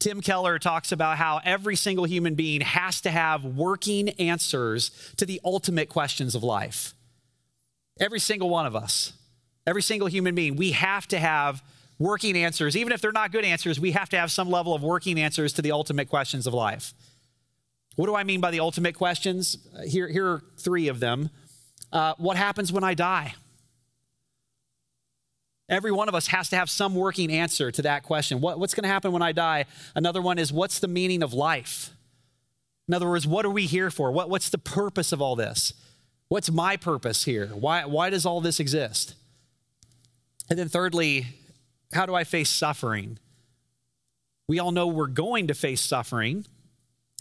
Tim 0.00 0.20
Keller 0.20 0.58
talks 0.58 0.90
about 0.90 1.16
how 1.16 1.40
every 1.44 1.76
single 1.76 2.06
human 2.06 2.34
being 2.34 2.60
has 2.62 3.00
to 3.02 3.10
have 3.10 3.44
working 3.44 4.08
answers 4.18 4.90
to 5.16 5.24
the 5.24 5.40
ultimate 5.44 5.88
questions 5.88 6.34
of 6.34 6.42
life. 6.42 6.92
Every 8.00 8.18
single 8.18 8.48
one 8.48 8.66
of 8.66 8.74
us, 8.74 9.12
every 9.64 9.82
single 9.82 10.08
human 10.08 10.34
being, 10.34 10.56
we 10.56 10.72
have 10.72 11.06
to 11.08 11.20
have 11.20 11.62
working 11.98 12.36
answers. 12.36 12.76
Even 12.76 12.92
if 12.92 13.00
they're 13.00 13.12
not 13.12 13.32
good 13.32 13.44
answers, 13.44 13.80
we 13.80 13.92
have 13.92 14.08
to 14.10 14.16
have 14.16 14.30
some 14.30 14.50
level 14.50 14.74
of 14.74 14.82
working 14.82 15.18
answers 15.18 15.52
to 15.54 15.62
the 15.62 15.72
ultimate 15.72 16.08
questions 16.08 16.46
of 16.46 16.54
life. 16.54 16.94
What 17.96 18.06
do 18.06 18.14
I 18.14 18.22
mean 18.22 18.40
by 18.40 18.50
the 18.50 18.60
ultimate 18.60 18.94
questions? 18.94 19.58
Here, 19.86 20.08
here 20.08 20.26
are 20.26 20.42
three 20.56 20.88
of 20.88 21.00
them. 21.00 21.30
Uh, 21.92 22.14
what 22.18 22.36
happens 22.36 22.72
when 22.72 22.84
I 22.84 22.94
die? 22.94 23.34
Every 25.68 25.92
one 25.92 26.08
of 26.08 26.14
us 26.14 26.28
has 26.28 26.48
to 26.50 26.56
have 26.56 26.70
some 26.70 26.94
working 26.94 27.30
answer 27.30 27.70
to 27.70 27.82
that 27.82 28.02
question. 28.02 28.40
What, 28.40 28.58
what's 28.58 28.72
going 28.72 28.84
to 28.84 28.88
happen 28.88 29.12
when 29.12 29.20
I 29.20 29.32
die? 29.32 29.66
Another 29.94 30.22
one 30.22 30.38
is 30.38 30.52
what's 30.52 30.78
the 30.78 30.88
meaning 30.88 31.22
of 31.22 31.34
life? 31.34 31.90
In 32.86 32.94
other 32.94 33.08
words, 33.08 33.26
what 33.26 33.44
are 33.44 33.50
we 33.50 33.66
here 33.66 33.90
for? 33.90 34.10
What, 34.10 34.30
what's 34.30 34.48
the 34.48 34.58
purpose 34.58 35.12
of 35.12 35.20
all 35.20 35.36
this? 35.36 35.74
What's 36.28 36.50
my 36.50 36.76
purpose 36.76 37.24
here? 37.24 37.48
Why, 37.48 37.84
why 37.84 38.08
does 38.08 38.24
all 38.24 38.40
this 38.40 38.60
exist? 38.60 39.14
And 40.48 40.58
then, 40.58 40.68
thirdly, 40.68 41.26
how 41.92 42.06
do 42.06 42.14
I 42.14 42.24
face 42.24 42.50
suffering? 42.50 43.18
We 44.48 44.58
all 44.58 44.72
know 44.72 44.86
we're 44.86 45.06
going 45.06 45.46
to 45.48 45.54
face 45.54 45.80
suffering, 45.80 46.46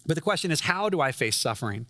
but 0.05 0.15
the 0.15 0.21
question 0.21 0.51
is, 0.51 0.62
how 0.62 0.89
do 0.89 1.01
I 1.01 1.12
face 1.12 1.36
suffering? 1.36 1.86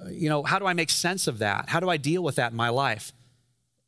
Uh, 0.00 0.08
you 0.08 0.28
know, 0.28 0.42
how 0.42 0.58
do 0.58 0.66
I 0.66 0.74
make 0.74 0.90
sense 0.90 1.26
of 1.26 1.38
that? 1.38 1.68
How 1.70 1.80
do 1.80 1.88
I 1.88 1.96
deal 1.96 2.22
with 2.22 2.36
that 2.36 2.52
in 2.52 2.56
my 2.56 2.68
life? 2.68 3.12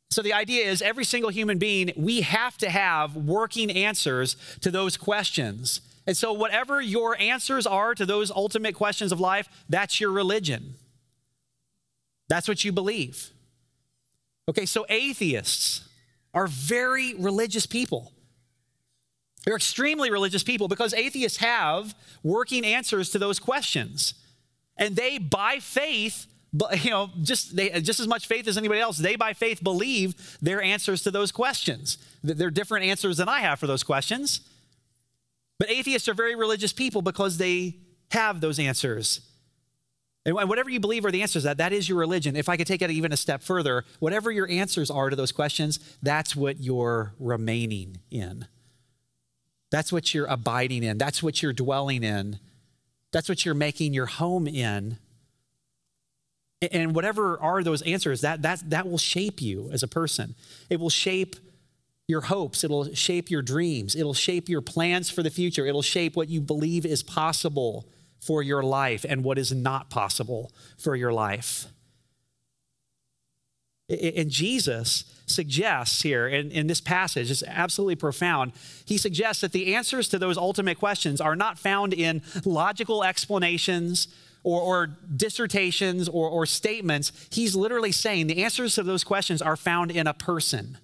So 0.09 0.21
the 0.21 0.33
idea 0.33 0.65
is 0.65 0.81
every 0.81 1.03
single 1.03 1.29
human 1.29 1.57
being, 1.57 1.91
we 1.95 2.21
have 2.21 2.57
to 2.59 2.69
have 2.69 3.15
working 3.15 3.69
answers 3.71 4.37
to 4.61 4.71
those 4.71 4.97
questions. 4.97 5.81
And 6.07 6.15
so, 6.15 6.31
whatever 6.31 6.79
your 6.79 7.19
answers 7.19 7.65
are 7.65 7.95
to 7.95 8.05
those 8.05 8.29
ultimate 8.29 8.75
questions 8.75 9.11
of 9.11 9.19
life, 9.19 9.49
that's 9.67 9.99
your 9.99 10.11
religion. 10.11 10.75
That's 12.27 12.47
what 12.47 12.63
you 12.63 12.71
believe. 12.71 13.31
Okay, 14.47 14.67
so 14.67 14.85
atheists 14.87 15.81
are 16.35 16.47
very 16.47 17.15
religious 17.15 17.65
people. 17.65 18.11
They're 19.45 19.55
extremely 19.55 20.11
religious 20.11 20.43
people 20.43 20.67
because 20.67 20.93
atheists 20.93 21.37
have 21.37 21.95
working 22.23 22.65
answers 22.65 23.09
to 23.11 23.19
those 23.19 23.39
questions. 23.39 24.15
And 24.77 24.95
they, 24.95 25.17
by 25.17 25.59
faith, 25.59 26.27
you 26.81 26.89
know, 26.89 27.09
just 27.21 27.55
they 27.55 27.69
just 27.81 27.99
as 27.99 28.07
much 28.07 28.27
faith 28.27 28.47
as 28.47 28.57
anybody 28.57 28.81
else, 28.81 28.97
they 28.97 29.15
by 29.15 29.33
faith 29.33 29.63
believe 29.63 30.37
their 30.41 30.61
answers 30.61 31.03
to 31.03 31.11
those 31.11 31.31
questions. 31.31 31.97
They're 32.23 32.49
different 32.49 32.85
answers 32.85 33.17
than 33.17 33.29
I 33.29 33.39
have 33.39 33.59
for 33.59 33.67
those 33.67 33.83
questions. 33.83 34.41
But 35.59 35.69
atheists 35.69 36.07
are 36.09 36.13
very 36.13 36.35
religious 36.35 36.73
people 36.73 37.01
because 37.01 37.37
they 37.37 37.77
have 38.11 38.41
those 38.41 38.59
answers. 38.59 39.21
And 40.25 40.49
whatever 40.49 40.71
you 40.71 40.79
believe 40.79 41.05
are 41.05 41.11
the 41.11 41.21
answers, 41.21 41.43
that 41.43 41.57
that 41.57 41.71
is 41.71 41.87
your 41.87 41.99
religion. 41.99 42.35
If 42.35 42.49
I 42.49 42.57
could 42.57 42.65
take 42.65 42.81
it 42.81 42.89
even 42.89 43.13
a 43.13 43.17
step 43.17 43.43
further, 43.43 43.85
whatever 43.99 44.31
your 44.31 44.49
answers 44.49 44.89
are 44.89 45.11
to 45.11 45.15
those 45.15 45.31
questions, 45.31 45.79
that's 46.01 46.35
what 46.35 46.59
you're 46.59 47.13
remaining 47.19 47.97
in. 48.09 48.47
That's 49.69 49.91
what 49.91 50.13
you're 50.13 50.25
abiding 50.25 50.83
in. 50.83 50.97
That's 50.97 51.21
what 51.21 51.43
you're 51.43 51.53
dwelling 51.53 52.03
in. 52.03 52.39
That's 53.11 53.29
what 53.29 53.45
you're 53.45 53.53
making 53.53 53.93
your 53.93 54.07
home 54.07 54.47
in. 54.47 54.97
And 56.71 56.95
whatever 56.95 57.39
are 57.39 57.61
those 57.61 57.83
answers, 57.83 58.21
that, 58.21 58.41
that, 58.41 58.67
that 58.69 58.89
will 58.89 58.97
shape 58.97 59.41
you 59.41 59.69
as 59.71 59.83
a 59.83 59.87
person. 59.87 60.33
It 60.69 60.79
will 60.79 60.89
shape 60.89 61.35
your 62.07 62.21
hopes. 62.21 62.63
It'll 62.63 62.93
shape 62.93 63.29
your 63.29 63.43
dreams. 63.43 63.95
It'll 63.95 64.13
shape 64.13 64.49
your 64.49 64.61
plans 64.61 65.11
for 65.11 65.21
the 65.21 65.29
future. 65.29 65.67
It'll 65.67 65.83
shape 65.83 66.15
what 66.15 66.29
you 66.29 66.41
believe 66.41 66.85
is 66.85 67.03
possible 67.03 67.85
for 68.19 68.41
your 68.41 68.63
life 68.63 69.05
and 69.07 69.23
what 69.23 69.37
is 69.37 69.51
not 69.51 69.89
possible 69.89 70.51
for 70.77 70.95
your 70.95 71.13
life. 71.13 71.67
And 73.87 74.31
Jesus 74.31 75.03
suggests 75.27 76.01
here 76.01 76.27
in, 76.27 76.49
in 76.51 76.67
this 76.67 76.81
passage, 76.81 77.29
is 77.29 77.43
absolutely 77.47 77.95
profound. 77.95 78.53
He 78.85 78.97
suggests 78.97 79.41
that 79.41 79.51
the 79.51 79.75
answers 79.75 80.07
to 80.09 80.17
those 80.17 80.37
ultimate 80.37 80.79
questions 80.79 81.21
are 81.21 81.35
not 81.35 81.59
found 81.59 81.93
in 81.93 82.23
logical 82.45 83.03
explanations 83.03 84.07
or, 84.43 84.61
or 84.61 84.87
dissertations 85.15 86.09
or, 86.09 86.29
or 86.29 86.45
statements. 86.45 87.11
He's 87.31 87.55
literally 87.55 87.91
saying 87.91 88.27
the 88.27 88.43
answers 88.43 88.75
to 88.75 88.83
those 88.83 89.03
questions 89.03 89.41
are 89.41 89.55
found 89.55 89.91
in 89.91 90.07
a 90.07 90.13
person 90.13 90.77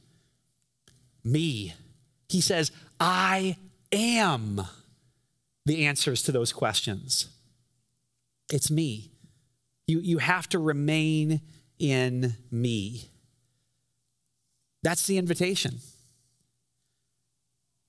me. 1.24 1.74
He 2.30 2.42
says, 2.42 2.72
I 3.00 3.58
am 3.92 4.62
the 5.66 5.86
answers 5.86 6.24
to 6.24 6.32
those 6.32 6.54
questions. 6.54 7.30
It's 8.52 8.72
me. 8.72 9.12
You, 9.88 10.00
you 10.00 10.18
have 10.20 10.48
to 10.50 10.60
remain 10.60 11.42
in 11.80 12.36
me. 12.50 13.10
That's 14.84 15.06
the 15.06 15.18
invitation. 15.18 15.80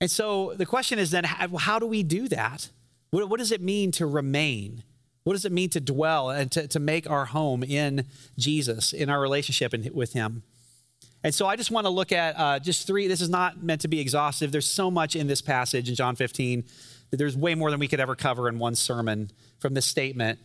And 0.00 0.10
so 0.10 0.54
the 0.56 0.66
question 0.66 0.98
is 0.98 1.10
then, 1.10 1.24
how, 1.24 1.78
do 1.78 1.86
we 1.86 2.02
do 2.02 2.28
that? 2.28 2.68
What, 3.10 3.28
what, 3.28 3.38
does 3.38 3.52
it 3.52 3.60
mean 3.60 3.92
to 3.92 4.06
remain? 4.06 4.82
What 5.24 5.34
does 5.34 5.44
it 5.44 5.52
mean 5.52 5.70
to 5.70 5.80
dwell 5.80 6.30
and 6.30 6.50
to, 6.52 6.66
to 6.66 6.80
make 6.80 7.08
our 7.08 7.26
home 7.26 7.62
in 7.62 8.06
Jesus, 8.36 8.92
in 8.92 9.08
our 9.08 9.20
relationship 9.20 9.72
with 9.94 10.12
Him? 10.12 10.42
And 11.24 11.32
so 11.32 11.46
I 11.46 11.54
just 11.54 11.70
want 11.70 11.86
to 11.86 11.90
look 11.90 12.10
at 12.10 12.36
uh, 12.36 12.58
just 12.58 12.86
three. 12.86 13.06
This 13.06 13.20
is 13.20 13.28
not 13.28 13.62
meant 13.62 13.82
to 13.82 13.88
be 13.88 14.00
exhaustive. 14.00 14.50
There's 14.50 14.66
so 14.66 14.90
much 14.90 15.14
in 15.14 15.28
this 15.28 15.40
passage 15.40 15.88
in 15.88 15.94
John 15.94 16.16
15 16.16 16.64
that 16.64 17.01
there's 17.12 17.36
way 17.36 17.54
more 17.54 17.70
than 17.70 17.80
we 17.80 17.88
could 17.88 18.00
ever 18.00 18.16
cover 18.16 18.48
in 18.48 18.58
one 18.58 18.74
sermon 18.74 19.30
from 19.60 19.74
this 19.74 19.86
statement. 19.86 20.38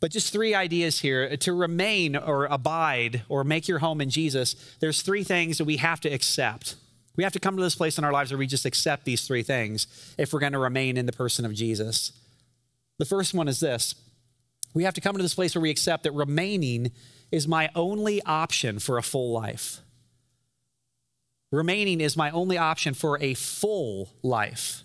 But 0.00 0.12
just 0.12 0.32
three 0.32 0.54
ideas 0.54 1.00
here. 1.00 1.36
To 1.36 1.52
remain 1.52 2.14
or 2.16 2.44
abide 2.46 3.22
or 3.28 3.42
make 3.42 3.68
your 3.68 3.80
home 3.80 4.00
in 4.00 4.10
Jesus, 4.10 4.54
there's 4.80 5.02
three 5.02 5.24
things 5.24 5.58
that 5.58 5.64
we 5.64 5.78
have 5.78 6.00
to 6.00 6.08
accept. 6.08 6.76
We 7.16 7.24
have 7.24 7.32
to 7.32 7.40
come 7.40 7.56
to 7.56 7.62
this 7.62 7.76
place 7.76 7.98
in 7.98 8.04
our 8.04 8.12
lives 8.12 8.30
where 8.30 8.38
we 8.38 8.46
just 8.46 8.66
accept 8.66 9.04
these 9.04 9.26
three 9.26 9.42
things 9.42 10.14
if 10.18 10.32
we're 10.32 10.40
going 10.40 10.52
to 10.52 10.58
remain 10.58 10.96
in 10.96 11.06
the 11.06 11.12
person 11.12 11.44
of 11.44 11.54
Jesus. 11.54 12.12
The 12.98 13.04
first 13.04 13.34
one 13.34 13.48
is 13.48 13.60
this 13.60 13.94
we 14.74 14.84
have 14.84 14.94
to 14.94 15.00
come 15.00 15.16
to 15.16 15.22
this 15.22 15.34
place 15.34 15.54
where 15.54 15.62
we 15.62 15.70
accept 15.70 16.02
that 16.02 16.12
remaining 16.12 16.92
is 17.30 17.48
my 17.48 17.70
only 17.74 18.22
option 18.22 18.78
for 18.78 18.98
a 18.98 19.02
full 19.02 19.32
life. 19.32 19.80
Remaining 21.50 22.00
is 22.00 22.16
my 22.16 22.30
only 22.30 22.58
option 22.58 22.94
for 22.94 23.20
a 23.22 23.34
full 23.34 24.10
life. 24.22 24.83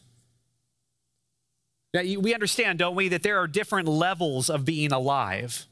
Now, 1.93 2.01
we 2.19 2.33
understand, 2.33 2.79
don't 2.79 2.95
we, 2.95 3.07
that 3.09 3.23
there 3.23 3.39
are 3.39 3.47
different 3.47 3.87
levels 3.87 4.49
of 4.49 4.63
being 4.63 4.91
alive, 4.91 5.65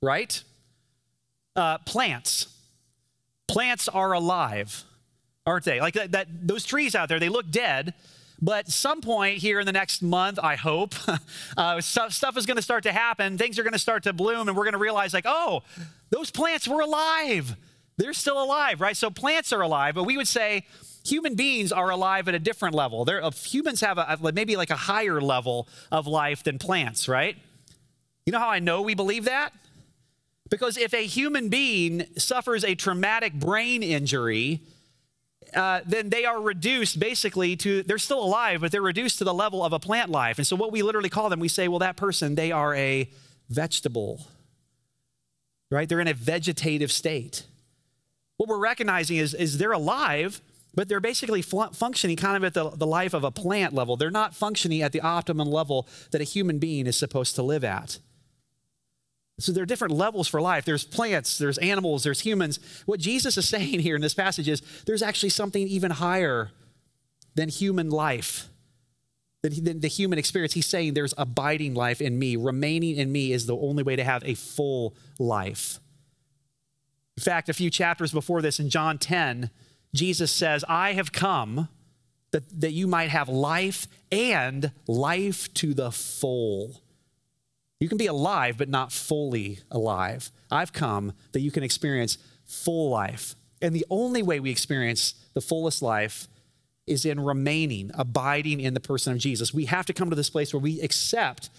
right? 0.00 0.42
Uh, 1.54 1.78
plants. 1.78 2.48
Plants 3.46 3.88
are 3.88 4.12
alive, 4.12 4.84
aren't 5.44 5.64
they? 5.64 5.80
Like 5.80 5.94
that, 5.94 6.12
that, 6.12 6.28
those 6.46 6.64
trees 6.64 6.94
out 6.94 7.08
there, 7.08 7.20
they 7.20 7.28
look 7.28 7.50
dead, 7.50 7.92
but 8.40 8.68
some 8.68 9.00
point 9.00 9.38
here 9.38 9.60
in 9.60 9.66
the 9.66 9.72
next 9.72 10.00
month, 10.00 10.38
I 10.42 10.54
hope, 10.54 10.94
uh, 11.56 11.80
stuff, 11.80 12.12
stuff 12.12 12.36
is 12.36 12.46
going 12.46 12.56
to 12.56 12.62
start 12.62 12.84
to 12.84 12.92
happen. 12.92 13.36
Things 13.36 13.58
are 13.58 13.62
going 13.62 13.72
to 13.72 13.78
start 13.78 14.04
to 14.04 14.12
bloom, 14.12 14.48
and 14.48 14.56
we're 14.56 14.64
going 14.64 14.72
to 14.72 14.78
realize, 14.78 15.12
like, 15.12 15.26
oh, 15.26 15.62
those 16.10 16.30
plants 16.30 16.66
were 16.66 16.80
alive. 16.80 17.56
They're 17.98 18.12
still 18.12 18.42
alive, 18.42 18.80
right? 18.80 18.96
So 18.96 19.10
plants 19.10 19.52
are 19.52 19.60
alive, 19.60 19.96
but 19.96 20.04
we 20.04 20.16
would 20.16 20.28
say 20.28 20.66
human 21.04 21.34
beings 21.34 21.72
are 21.72 21.90
alive 21.90 22.28
at 22.28 22.34
a 22.34 22.38
different 22.38 22.74
level. 22.74 23.04
They're, 23.04 23.22
uh, 23.24 23.30
humans 23.30 23.80
have 23.80 23.98
a, 23.98 24.18
maybe 24.32 24.56
like 24.56 24.70
a 24.70 24.76
higher 24.76 25.20
level 25.20 25.68
of 25.90 26.06
life 26.06 26.42
than 26.44 26.58
plants, 26.58 27.08
right? 27.08 27.36
You 28.26 28.32
know 28.32 28.38
how 28.38 28.50
I 28.50 28.58
know 28.58 28.82
we 28.82 28.94
believe 28.94 29.24
that? 29.24 29.52
Because 30.50 30.76
if 30.76 30.94
a 30.94 31.04
human 31.06 31.48
being 31.48 32.06
suffers 32.16 32.64
a 32.64 32.74
traumatic 32.74 33.34
brain 33.34 33.82
injury, 33.82 34.60
uh, 35.54 35.80
then 35.86 36.10
they 36.10 36.24
are 36.24 36.40
reduced 36.40 36.98
basically 36.98 37.56
to, 37.56 37.82
they're 37.82 37.98
still 37.98 38.22
alive, 38.22 38.60
but 38.60 38.72
they're 38.72 38.82
reduced 38.82 39.18
to 39.18 39.24
the 39.24 39.34
level 39.34 39.64
of 39.64 39.72
a 39.72 39.78
plant 39.78 40.10
life. 40.10 40.38
And 40.38 40.46
so 40.46 40.56
what 40.56 40.72
we 40.72 40.82
literally 40.82 41.08
call 41.08 41.28
them, 41.28 41.40
we 41.40 41.48
say, 41.48 41.68
well, 41.68 41.78
that 41.78 41.96
person, 41.96 42.34
they 42.34 42.52
are 42.52 42.74
a 42.74 43.10
vegetable, 43.48 44.26
right? 45.70 45.88
They're 45.88 46.00
in 46.00 46.08
a 46.08 46.14
vegetative 46.14 46.92
state. 46.92 47.44
What 48.36 48.48
we're 48.48 48.58
recognizing 48.58 49.16
is, 49.16 49.34
is 49.34 49.58
they're 49.58 49.72
alive, 49.72 50.40
but 50.74 50.88
they're 50.88 51.00
basically 51.00 51.42
functioning 51.42 52.16
kind 52.16 52.36
of 52.36 52.44
at 52.44 52.54
the, 52.54 52.70
the 52.70 52.86
life 52.86 53.14
of 53.14 53.24
a 53.24 53.30
plant 53.30 53.74
level. 53.74 53.96
They're 53.96 54.10
not 54.10 54.34
functioning 54.34 54.82
at 54.82 54.92
the 54.92 55.00
optimum 55.00 55.50
level 55.50 55.88
that 56.12 56.20
a 56.20 56.24
human 56.24 56.58
being 56.58 56.86
is 56.86 56.96
supposed 56.96 57.34
to 57.36 57.42
live 57.42 57.64
at. 57.64 57.98
So 59.40 59.52
there 59.52 59.62
are 59.62 59.66
different 59.66 59.94
levels 59.94 60.26
for 60.26 60.40
life. 60.40 60.64
There's 60.64 60.84
plants, 60.84 61.38
there's 61.38 61.58
animals, 61.58 62.02
there's 62.02 62.20
humans. 62.20 62.58
What 62.86 63.00
Jesus 63.00 63.36
is 63.36 63.48
saying 63.48 63.80
here 63.80 63.96
in 63.96 64.02
this 64.02 64.14
passage 64.14 64.48
is 64.48 64.62
there's 64.84 65.02
actually 65.02 65.30
something 65.30 65.66
even 65.66 65.92
higher 65.92 66.50
than 67.34 67.48
human 67.48 67.88
life, 67.88 68.48
than 69.42 69.80
the 69.80 69.88
human 69.88 70.18
experience. 70.18 70.54
He's 70.54 70.66
saying 70.66 70.94
there's 70.94 71.14
abiding 71.16 71.74
life 71.74 72.00
in 72.00 72.18
me. 72.18 72.34
Remaining 72.34 72.96
in 72.96 73.12
me 73.12 73.32
is 73.32 73.46
the 73.46 73.56
only 73.56 73.84
way 73.84 73.94
to 73.94 74.02
have 74.02 74.24
a 74.24 74.34
full 74.34 74.96
life. 75.20 75.78
In 77.16 77.22
fact, 77.22 77.48
a 77.48 77.52
few 77.52 77.70
chapters 77.70 78.12
before 78.12 78.42
this 78.42 78.60
in 78.60 78.70
John 78.70 78.98
10, 78.98 79.50
Jesus 79.94 80.30
says, 80.30 80.64
I 80.68 80.92
have 80.92 81.12
come 81.12 81.68
that, 82.30 82.60
that 82.60 82.72
you 82.72 82.86
might 82.86 83.08
have 83.08 83.28
life 83.28 83.86
and 84.12 84.72
life 84.86 85.52
to 85.54 85.74
the 85.74 85.90
full. 85.90 86.82
You 87.80 87.88
can 87.88 87.98
be 87.98 88.06
alive, 88.06 88.58
but 88.58 88.68
not 88.68 88.92
fully 88.92 89.60
alive. 89.70 90.30
I've 90.50 90.72
come 90.72 91.12
that 91.32 91.40
you 91.40 91.50
can 91.50 91.62
experience 91.62 92.18
full 92.44 92.90
life. 92.90 93.34
And 93.62 93.74
the 93.74 93.86
only 93.90 94.22
way 94.22 94.40
we 94.40 94.50
experience 94.50 95.14
the 95.34 95.40
fullest 95.40 95.82
life 95.82 96.28
is 96.86 97.04
in 97.04 97.20
remaining, 97.20 97.90
abiding 97.94 98.60
in 98.60 98.74
the 98.74 98.80
person 98.80 99.12
of 99.12 99.18
Jesus. 99.18 99.52
We 99.52 99.66
have 99.66 99.86
to 99.86 99.92
come 99.92 100.10
to 100.10 100.16
this 100.16 100.30
place 100.30 100.52
where 100.52 100.60
we 100.60 100.80
accept 100.80 101.50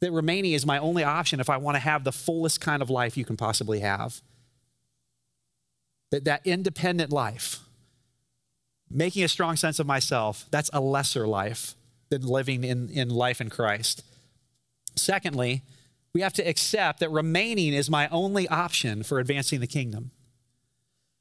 that 0.00 0.10
remaining 0.10 0.52
is 0.52 0.66
my 0.66 0.78
only 0.78 1.04
option 1.04 1.38
if 1.38 1.48
I 1.48 1.56
want 1.56 1.76
to 1.76 1.80
have 1.80 2.04
the 2.04 2.12
fullest 2.12 2.60
kind 2.60 2.82
of 2.82 2.90
life 2.90 3.16
you 3.16 3.24
can 3.24 3.36
possibly 3.36 3.80
have 3.80 4.20
that, 6.10 6.24
that 6.24 6.42
independent 6.44 7.10
life, 7.10 7.60
making 8.92 9.24
a 9.24 9.28
strong 9.28 9.56
sense 9.56 9.78
of 9.78 9.86
myself, 9.86 10.46
that's 10.50 10.70
a 10.72 10.80
lesser 10.80 11.26
life 11.26 11.74
than 12.10 12.22
living 12.22 12.64
in, 12.64 12.88
in 12.90 13.08
life 13.08 13.40
in 13.40 13.48
Christ. 13.48 14.04
Secondly, 14.96 15.62
we 16.14 16.20
have 16.20 16.34
to 16.34 16.42
accept 16.42 17.00
that 17.00 17.10
remaining 17.10 17.72
is 17.72 17.88
my 17.88 18.08
only 18.08 18.46
option 18.48 19.02
for 19.02 19.18
advancing 19.18 19.60
the 19.60 19.66
kingdom. 19.66 20.10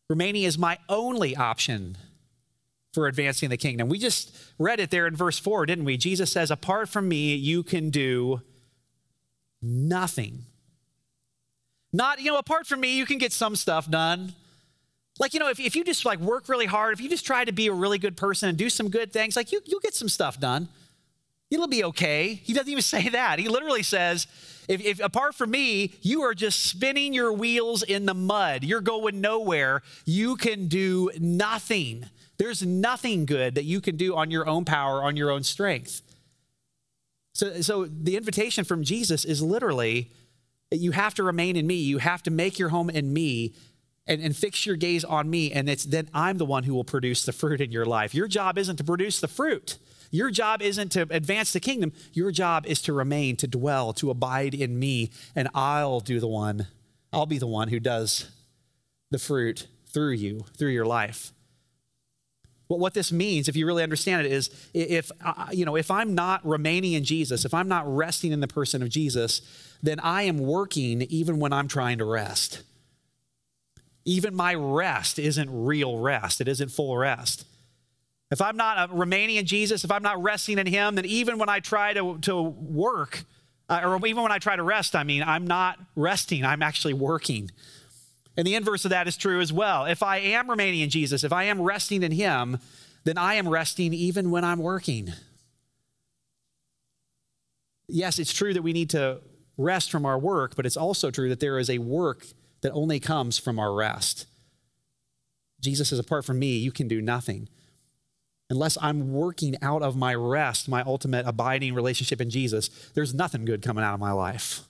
Remaining 0.10 0.44
is 0.44 0.58
my 0.58 0.78
only 0.90 1.36
option 1.36 1.98
for 2.94 3.08
advancing 3.08 3.50
the 3.50 3.58
kingdom. 3.58 3.88
We 3.88 3.98
just 3.98 4.36
read 4.60 4.82
it 4.82 4.92
there 4.92 5.08
in 5.08 5.16
verse 5.16 5.40
4, 5.40 5.66
didn't 5.66 5.86
we? 5.86 5.96
Jesus 5.96 6.32
says, 6.32 6.52
Apart 6.52 6.90
from 6.90 7.08
me, 7.08 7.36
you 7.36 7.64
can 7.64 7.90
do 7.90 8.42
nothing. 9.62 10.44
Not, 11.94 12.20
you 12.20 12.32
know, 12.32 12.38
apart 12.38 12.68
from 12.68 12.82
me, 12.82 12.98
you 12.98 13.06
can 13.06 13.18
get 13.18 13.32
some 13.32 13.56
stuff 13.56 13.90
done. 13.90 14.34
Like, 15.22 15.36
you 15.36 15.40
know, 15.40 15.50
if, 15.50 15.60
if 15.60 15.76
you 15.76 15.84
just 15.84 16.04
like 16.04 16.18
work 16.20 16.50
really 16.50 16.66
hard, 16.66 16.94
if 16.96 17.00
you 17.00 17.08
just 17.08 17.28
try 17.28 17.46
to 17.46 17.52
be 17.52 17.68
a 17.68 17.74
really 17.74 18.00
good 18.00 18.18
person 18.18 18.50
and 18.50 18.58
do 18.58 18.72
some 18.72 18.90
good 18.90 19.14
things, 19.14 19.36
like 19.36 19.52
you, 19.52 19.62
you'll 19.66 19.80
get 19.80 19.94
some 19.94 20.10
stuff 20.10 20.40
done. 20.40 20.68
It'll 21.52 21.68
be 21.68 21.84
okay. 21.84 22.34
He 22.44 22.54
doesn't 22.54 22.68
even 22.68 22.82
say 22.96 23.08
that. 23.10 23.38
He 23.38 23.48
literally 23.48 23.84
says, 23.84 24.26
if, 24.68 24.84
if, 24.84 25.00
apart 25.00 25.36
from 25.36 25.52
me, 25.52 25.94
you 26.02 26.24
are 26.24 26.34
just 26.34 26.66
spinning 26.66 27.14
your 27.14 27.32
wheels 27.32 27.84
in 27.84 28.08
the 28.08 28.16
mud. 28.16 28.64
You're 28.64 28.82
going 28.82 29.22
nowhere. 29.22 29.84
You 30.06 30.38
can 30.38 30.68
do 30.68 31.12
nothing. 31.20 32.06
There's 32.40 32.66
nothing 32.66 33.28
good 33.28 33.54
that 33.54 33.66
you 33.66 33.80
can 33.80 33.98
do 33.98 34.16
on 34.16 34.32
your 34.32 34.50
own 34.50 34.66
power, 34.66 35.04
on 35.04 35.18
your 35.18 35.30
own 35.30 35.44
strength. 35.44 36.02
So, 37.36 37.62
so 37.62 37.86
the 37.86 38.18
invitation 38.18 38.64
from 38.64 38.84
Jesus 38.84 39.24
is 39.24 39.44
literally 39.44 40.10
you 40.72 40.92
have 40.92 41.14
to 41.16 41.24
remain 41.24 41.58
in 41.58 41.68
me. 41.68 41.76
You 41.76 41.98
have 41.98 42.24
to 42.24 42.32
make 42.32 42.58
your 42.58 42.70
home 42.70 42.90
in 42.90 43.14
me 43.14 43.54
and, 44.12 44.22
and 44.22 44.36
fix 44.36 44.66
your 44.66 44.76
gaze 44.76 45.06
on 45.06 45.30
me. 45.30 45.52
And 45.54 45.70
it's 45.70 45.86
then 45.86 46.10
I'm 46.14 46.38
the 46.38 46.46
one 46.46 46.64
who 46.64 46.74
will 46.74 46.84
produce 46.84 47.24
the 47.24 47.32
fruit 47.32 47.62
in 47.62 47.72
your 47.72 47.86
life. 47.86 48.14
Your 48.14 48.28
job 48.28 48.58
isn't 48.58 48.76
to 48.76 48.84
produce 48.84 49.22
the 49.22 49.28
fruit. 49.30 49.78
Your 50.12 50.30
job 50.30 50.62
isn't 50.62 50.90
to 50.90 51.08
advance 51.10 51.54
the 51.54 51.62
kingdom. 51.62 51.94
Your 52.12 52.32
job 52.32 52.66
is 52.66 52.82
to 52.82 52.94
remain, 52.94 53.38
to 53.38 53.48
dwell, 53.48 53.94
to 53.94 54.12
abide 54.12 54.54
in 54.54 54.78
me. 54.78 55.12
And 55.34 55.48
I'll 55.56 56.02
do 56.02 56.20
the 56.20 56.28
one, 56.28 56.68
I'll 57.14 57.26
be 57.26 57.38
the 57.38 57.48
one 57.48 57.70
who 57.70 57.80
does 57.80 58.30
the 59.10 59.20
fruit 59.20 59.68
through 59.88 60.12
you, 60.12 60.46
through 60.58 60.72
your 60.72 60.86
life. 60.86 61.32
But 62.68 62.80
what 62.80 62.94
this 62.94 63.12
means, 63.12 63.50
if 63.50 63.56
you 63.56 63.66
really 63.66 63.84
understand 63.84 64.26
it, 64.26 64.32
is 64.32 64.50
if 64.74 65.12
uh, 65.24 65.48
you 65.52 65.66
know 65.66 65.76
if 65.76 65.92
I'm 65.92 66.16
not 66.16 66.46
remaining 66.46 66.94
in 66.94 67.04
Jesus, 67.04 67.44
if 67.44 67.54
I'm 67.54 67.68
not 67.68 67.84
resting 67.86 68.32
in 68.32 68.40
the 68.40 68.48
person 68.48 68.82
of 68.82 68.88
Jesus, 68.88 69.42
then 69.84 70.00
I 70.00 70.24
am 70.24 70.38
working 70.38 71.02
even 71.04 71.40
when 71.40 71.52
I'm 71.52 71.68
trying 71.68 71.98
to 71.98 72.06
rest. 72.06 72.64
Even 74.06 74.36
my 74.36 74.54
rest 74.54 75.20
isn't 75.20 75.50
real 75.52 75.98
rest; 75.98 76.42
it 76.42 76.48
isn't 76.48 76.70
full 76.70 76.98
rest. 76.98 77.46
If 78.32 78.42
I'm 78.42 78.56
not 78.56 78.78
uh, 78.78 78.94
remaining 78.94 79.36
in 79.36 79.46
Jesus, 79.46 79.84
if 79.84 79.92
I'm 79.92 80.04
not 80.04 80.24
resting 80.24 80.58
in 80.58 80.66
Him, 80.66 80.96
then 80.96 81.06
even 81.06 81.38
when 81.38 81.50
I 81.50 81.60
try 81.60 81.94
to, 81.94 82.18
to 82.20 82.42
work, 82.42 83.26
uh, 83.70 83.82
or 83.84 84.08
even 84.08 84.24
when 84.24 84.32
I 84.32 84.40
try 84.40 84.56
to 84.56 84.64
rest, 84.64 84.96
I 84.96 85.04
mean, 85.04 85.22
I'm 85.22 85.46
not 85.46 85.78
resting, 85.96 86.46
I'm 86.46 86.64
actually 86.64 86.94
working. 86.94 87.52
And 88.38 88.48
the 88.48 88.56
inverse 88.56 88.86
of 88.86 88.92
that 88.92 89.08
is 89.10 89.18
true 89.18 89.42
as 89.42 89.52
well. 89.52 89.86
If 89.86 90.02
I 90.02 90.18
am 90.20 90.50
remaining 90.50 90.80
in 90.80 90.90
Jesus, 90.90 91.26
if 91.26 91.34
I 91.34 91.44
am 91.44 91.62
resting 91.62 92.04
in 92.04 92.14
Him, 92.14 92.60
then 93.04 93.18
I 93.18 93.34
am 93.34 93.50
resting 93.50 93.94
even 93.94 94.32
when 94.32 94.46
I'm 94.46 94.60
working. 94.60 95.12
Yes, 97.90 98.18
it's 98.18 98.32
true 98.32 98.54
that 98.54 98.62
we 98.62 98.72
need 98.72 98.90
to 98.92 99.20
rest 99.58 99.92
from 99.92 100.06
our 100.06 100.18
work, 100.18 100.56
but 100.56 100.66
it's 100.66 100.78
also 100.78 101.12
true 101.12 101.28
that 101.28 101.42
there 101.42 101.60
is 101.60 101.70
a 101.70 101.80
work 101.80 102.26
that 102.62 102.72
only 102.72 103.00
comes 103.00 103.38
from 103.38 103.60
our 103.60 103.74
rest. 103.74 104.26
Jesus 105.60 105.90
says, 105.90 106.00
apart 106.00 106.26
from 106.26 106.40
me, 106.40 106.58
you 106.58 106.72
can 106.72 106.88
do 106.88 107.02
nothing 107.02 107.48
unless 108.52 108.78
I'm 108.82 109.14
working 109.14 109.56
out 109.62 109.82
of 109.82 109.96
my 109.96 110.14
rest, 110.14 110.68
my 110.68 110.82
ultimate 110.82 111.26
abiding 111.26 111.74
relationship 111.74 112.20
in 112.20 112.30
Jesus, 112.30 112.68
there's 112.94 113.14
nothing 113.14 113.46
good 113.46 113.62
coming 113.62 113.82
out 113.82 113.94
of 113.94 114.00
my 114.02 114.12
life. 114.12 114.64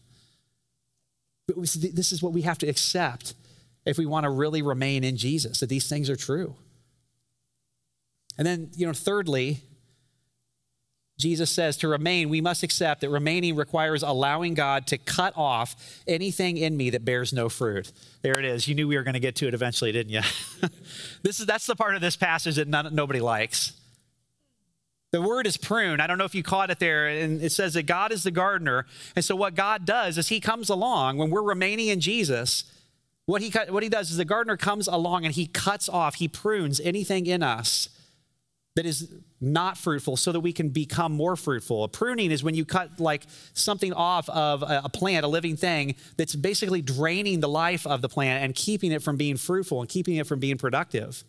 But 1.47 1.56
this 1.56 2.12
is 2.12 2.21
what 2.21 2.32
we 2.32 2.43
have 2.43 2.60
to 2.60 2.67
accept 2.67 3.34
if 3.84 3.97
we 3.97 4.06
want 4.06 4.25
to 4.25 4.30
really 4.30 4.62
remain 4.62 5.04
in 5.04 5.17
Jesus, 5.17 5.60
that 5.60 5.69
these 5.69 5.89
things 5.89 6.12
are 6.12 6.15
true. 6.15 6.56
And 8.38 8.45
then, 8.45 8.69
you 8.75 8.86
know, 8.86 8.93
thirdly, 8.93 9.63
Jesus 11.21 11.49
says 11.49 11.77
to 11.77 11.88
remain, 11.88 12.29
we 12.29 12.41
must 12.41 12.63
accept 12.63 13.01
that 13.01 13.10
remaining 13.10 13.55
requires 13.55 14.03
allowing 14.03 14.55
God 14.55 14.88
to 14.88 14.97
cut 14.97 15.34
off 15.38 15.75
anything 16.07 16.57
in 16.57 16.75
me 16.75 16.89
that 16.89 17.05
bears 17.05 17.31
no 17.31 17.47
fruit. 17.47 17.91
There 18.23 18.38
it 18.38 18.43
is. 18.43 18.67
You 18.67 18.75
knew 18.75 18.88
we 18.88 18.97
were 18.97 19.03
going 19.03 19.13
to 19.13 19.19
get 19.19 19.36
to 19.38 19.47
it 19.47 19.53
eventually, 19.53 19.91
didn't 19.91 20.12
you? 20.12 20.21
this 21.23 21.39
is 21.39 21.45
that's 21.45 21.67
the 21.67 21.75
part 21.75 21.95
of 21.95 22.01
this 22.01 22.17
passage 22.17 22.55
that 22.55 22.67
none, 22.67 22.93
nobody 22.93 23.21
likes. 23.21 23.73
The 25.12 25.21
word 25.21 25.45
is 25.45 25.57
prune. 25.57 26.01
I 26.01 26.07
don't 26.07 26.17
know 26.17 26.25
if 26.25 26.34
you 26.34 26.41
caught 26.41 26.71
it 26.71 26.79
there. 26.79 27.07
And 27.07 27.41
it 27.41 27.51
says 27.51 27.75
that 27.75 27.84
God 27.84 28.12
is 28.12 28.23
the 28.23 28.31
gardener. 28.31 28.86
And 29.15 29.23
so 29.23 29.36
what 29.36 29.55
God 29.55 29.86
does 29.86 30.17
is 30.17 30.29
he 30.29 30.39
comes 30.39 30.69
along 30.69 31.17
when 31.17 31.29
we're 31.29 31.41
remaining 31.41 31.88
in 31.88 31.99
Jesus. 31.99 32.63
What 33.25 33.41
he, 33.41 33.51
what 33.69 33.84
he 33.84 33.89
does 33.89 34.10
is 34.10 34.17
the 34.17 34.25
gardener 34.25 34.57
comes 34.57 34.88
along 34.88 35.25
and 35.25 35.36
he 35.36 35.45
cuts 35.45 35.88
off, 35.88 36.15
he 36.15 36.27
prunes 36.27 36.79
anything 36.79 37.27
in 37.27 37.43
us 37.43 37.89
that 38.75 38.86
is 38.86 39.13
not 39.41 39.77
fruitful 39.77 40.15
so 40.15 40.31
that 40.31 40.39
we 40.39 40.53
can 40.53 40.69
become 40.69 41.12
more 41.12 41.36
fruitful. 41.36 41.84
A 41.84 41.89
pruning 41.89 42.31
is 42.31 42.43
when 42.43 42.55
you 42.55 42.63
cut 42.63 42.99
like 42.99 43.25
something 43.53 43.91
off 43.91 44.29
of 44.29 44.63
a 44.65 44.88
plant, 44.88 45.25
a 45.25 45.27
living 45.27 45.57
thing 45.57 45.95
that's 46.15 46.36
basically 46.36 46.81
draining 46.81 47.41
the 47.41 47.49
life 47.49 47.86
of 47.86 48.01
the 48.01 48.07
plant 48.07 48.45
and 48.45 48.55
keeping 48.55 48.91
it 48.91 49.03
from 49.03 49.17
being 49.17 49.36
fruitful 49.36 49.81
and 49.81 49.89
keeping 49.89 50.15
it 50.15 50.25
from 50.25 50.39
being 50.39 50.57
productive. 50.57 51.23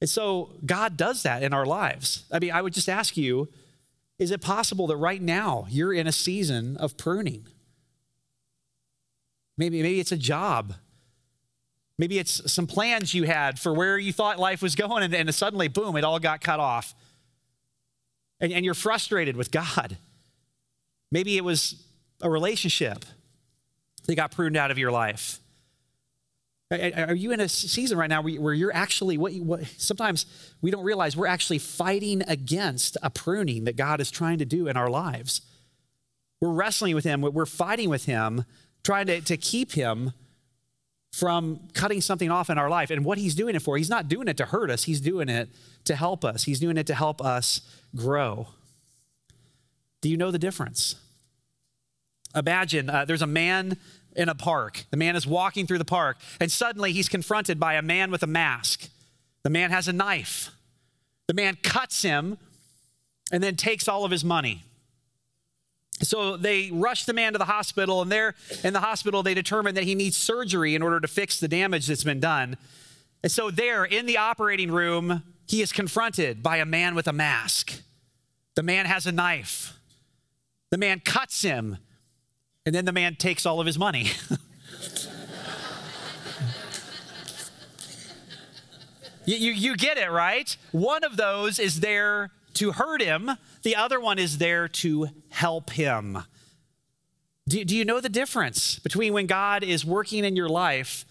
And 0.00 0.08
so 0.08 0.50
God 0.64 0.96
does 0.96 1.22
that 1.22 1.42
in 1.42 1.52
our 1.52 1.66
lives. 1.66 2.24
I 2.32 2.38
mean, 2.38 2.52
I 2.52 2.62
would 2.62 2.72
just 2.72 2.88
ask 2.88 3.16
you 3.16 3.48
is 4.18 4.30
it 4.30 4.40
possible 4.40 4.86
that 4.86 4.96
right 4.96 5.20
now 5.20 5.66
you're 5.68 5.92
in 5.92 6.06
a 6.06 6.12
season 6.12 6.76
of 6.76 6.96
pruning? 6.96 7.46
Maybe, 9.58 9.82
maybe 9.82 10.00
it's 10.00 10.12
a 10.12 10.16
job 10.16 10.74
Maybe 12.02 12.18
it's 12.18 12.50
some 12.50 12.66
plans 12.66 13.14
you 13.14 13.22
had 13.22 13.60
for 13.60 13.72
where 13.72 13.96
you 13.96 14.12
thought 14.12 14.36
life 14.36 14.60
was 14.60 14.74
going, 14.74 15.04
and, 15.04 15.14
and 15.14 15.32
suddenly, 15.32 15.68
boom, 15.68 15.94
it 15.94 16.02
all 16.02 16.18
got 16.18 16.40
cut 16.40 16.58
off. 16.58 16.96
And, 18.40 18.52
and 18.52 18.64
you're 18.64 18.74
frustrated 18.74 19.36
with 19.36 19.52
God. 19.52 19.98
Maybe 21.12 21.36
it 21.36 21.44
was 21.44 21.80
a 22.20 22.28
relationship 22.28 23.04
that 24.08 24.16
got 24.16 24.32
pruned 24.32 24.56
out 24.56 24.72
of 24.72 24.78
your 24.78 24.90
life. 24.90 25.38
Are 26.72 27.14
you 27.14 27.30
in 27.30 27.38
a 27.38 27.48
season 27.48 27.96
right 27.96 28.10
now 28.10 28.20
where 28.20 28.52
you're 28.52 28.74
actually, 28.74 29.16
what, 29.16 29.32
what, 29.34 29.64
sometimes 29.76 30.26
we 30.60 30.72
don't 30.72 30.82
realize 30.82 31.16
we're 31.16 31.28
actually 31.28 31.58
fighting 31.58 32.24
against 32.26 32.96
a 33.00 33.10
pruning 33.10 33.62
that 33.62 33.76
God 33.76 34.00
is 34.00 34.10
trying 34.10 34.38
to 34.38 34.44
do 34.44 34.66
in 34.66 34.76
our 34.76 34.90
lives? 34.90 35.42
We're 36.40 36.50
wrestling 36.50 36.96
with 36.96 37.04
Him, 37.04 37.20
we're 37.20 37.46
fighting 37.46 37.88
with 37.88 38.06
Him, 38.06 38.44
trying 38.82 39.06
to, 39.06 39.20
to 39.20 39.36
keep 39.36 39.74
Him 39.74 40.14
from 41.12 41.60
cutting 41.74 42.00
something 42.00 42.30
off 42.30 42.48
in 42.48 42.58
our 42.58 42.70
life. 42.70 42.90
And 42.90 43.04
what 43.04 43.18
he's 43.18 43.34
doing 43.34 43.54
it 43.54 43.62
for, 43.62 43.76
he's 43.76 43.90
not 43.90 44.08
doing 44.08 44.28
it 44.28 44.36
to 44.38 44.46
hurt 44.46 44.70
us, 44.70 44.84
he's 44.84 45.00
doing 45.00 45.28
it 45.28 45.50
to 45.84 45.96
help 45.96 46.24
us. 46.24 46.44
He's 46.44 46.60
doing 46.60 46.76
it 46.76 46.86
to 46.86 46.94
help 46.94 47.24
us 47.24 47.60
grow. 47.94 48.48
Do 50.00 50.08
you 50.08 50.16
know 50.16 50.30
the 50.30 50.38
difference? 50.38 50.96
Imagine 52.34 52.88
uh, 52.88 53.04
there's 53.04 53.22
a 53.22 53.26
man 53.26 53.76
in 54.16 54.28
a 54.28 54.34
park. 54.34 54.84
The 54.90 54.96
man 54.96 55.16
is 55.16 55.26
walking 55.26 55.66
through 55.66 55.78
the 55.78 55.84
park, 55.84 56.18
and 56.40 56.50
suddenly 56.50 56.92
he's 56.92 57.08
confronted 57.08 57.58
by 57.60 57.74
a 57.74 57.82
man 57.82 58.10
with 58.10 58.22
a 58.22 58.26
mask. 58.26 58.88
The 59.42 59.50
man 59.50 59.70
has 59.70 59.88
a 59.88 59.92
knife. 59.92 60.50
The 61.28 61.34
man 61.34 61.56
cuts 61.62 62.02
him 62.02 62.38
and 63.30 63.42
then 63.42 63.56
takes 63.56 63.88
all 63.88 64.04
of 64.04 64.10
his 64.10 64.24
money. 64.24 64.64
So 66.00 66.36
they 66.36 66.70
rush 66.72 67.04
the 67.04 67.12
man 67.12 67.32
to 67.32 67.38
the 67.38 67.44
hospital, 67.44 68.02
and 68.02 68.10
there 68.10 68.34
in 68.64 68.72
the 68.72 68.80
hospital, 68.80 69.22
they 69.22 69.34
determine 69.34 69.74
that 69.76 69.84
he 69.84 69.94
needs 69.94 70.16
surgery 70.16 70.74
in 70.74 70.82
order 70.82 70.98
to 71.00 71.06
fix 71.08 71.38
the 71.38 71.48
damage 71.48 71.86
that's 71.86 72.04
been 72.04 72.20
done. 72.20 72.56
And 73.22 73.30
so, 73.30 73.50
there 73.50 73.84
in 73.84 74.06
the 74.06 74.18
operating 74.18 74.72
room, 74.72 75.22
he 75.46 75.62
is 75.62 75.70
confronted 75.72 76.42
by 76.42 76.56
a 76.56 76.64
man 76.64 76.94
with 76.94 77.06
a 77.06 77.12
mask. 77.12 77.82
The 78.54 78.62
man 78.62 78.86
has 78.86 79.06
a 79.06 79.12
knife. 79.12 79.78
The 80.70 80.78
man 80.78 81.00
cuts 81.00 81.42
him, 81.42 81.78
and 82.66 82.74
then 82.74 82.84
the 82.84 82.92
man 82.92 83.14
takes 83.14 83.46
all 83.46 83.60
of 83.60 83.66
his 83.66 83.78
money. 83.78 84.06
you, 89.26 89.36
you, 89.36 89.52
you 89.52 89.76
get 89.76 89.98
it, 89.98 90.10
right? 90.10 90.56
One 90.72 91.04
of 91.04 91.16
those 91.16 91.58
is 91.58 91.80
there 91.80 92.30
to 92.54 92.72
hurt 92.72 93.02
him, 93.02 93.30
the 93.62 93.76
other 93.76 94.00
one 94.00 94.18
is 94.18 94.38
there 94.38 94.68
to 94.68 95.08
help 95.30 95.70
him. 95.70 96.18
Do, 97.48 97.64
do 97.64 97.76
you 97.76 97.84
know 97.84 98.00
the 98.00 98.08
difference 98.08 98.78
between 98.78 99.12
when 99.12 99.26
God 99.26 99.64
is 99.64 99.84
working 99.84 100.24
in 100.24 100.36
your 100.36 100.48
life, 100.48 101.04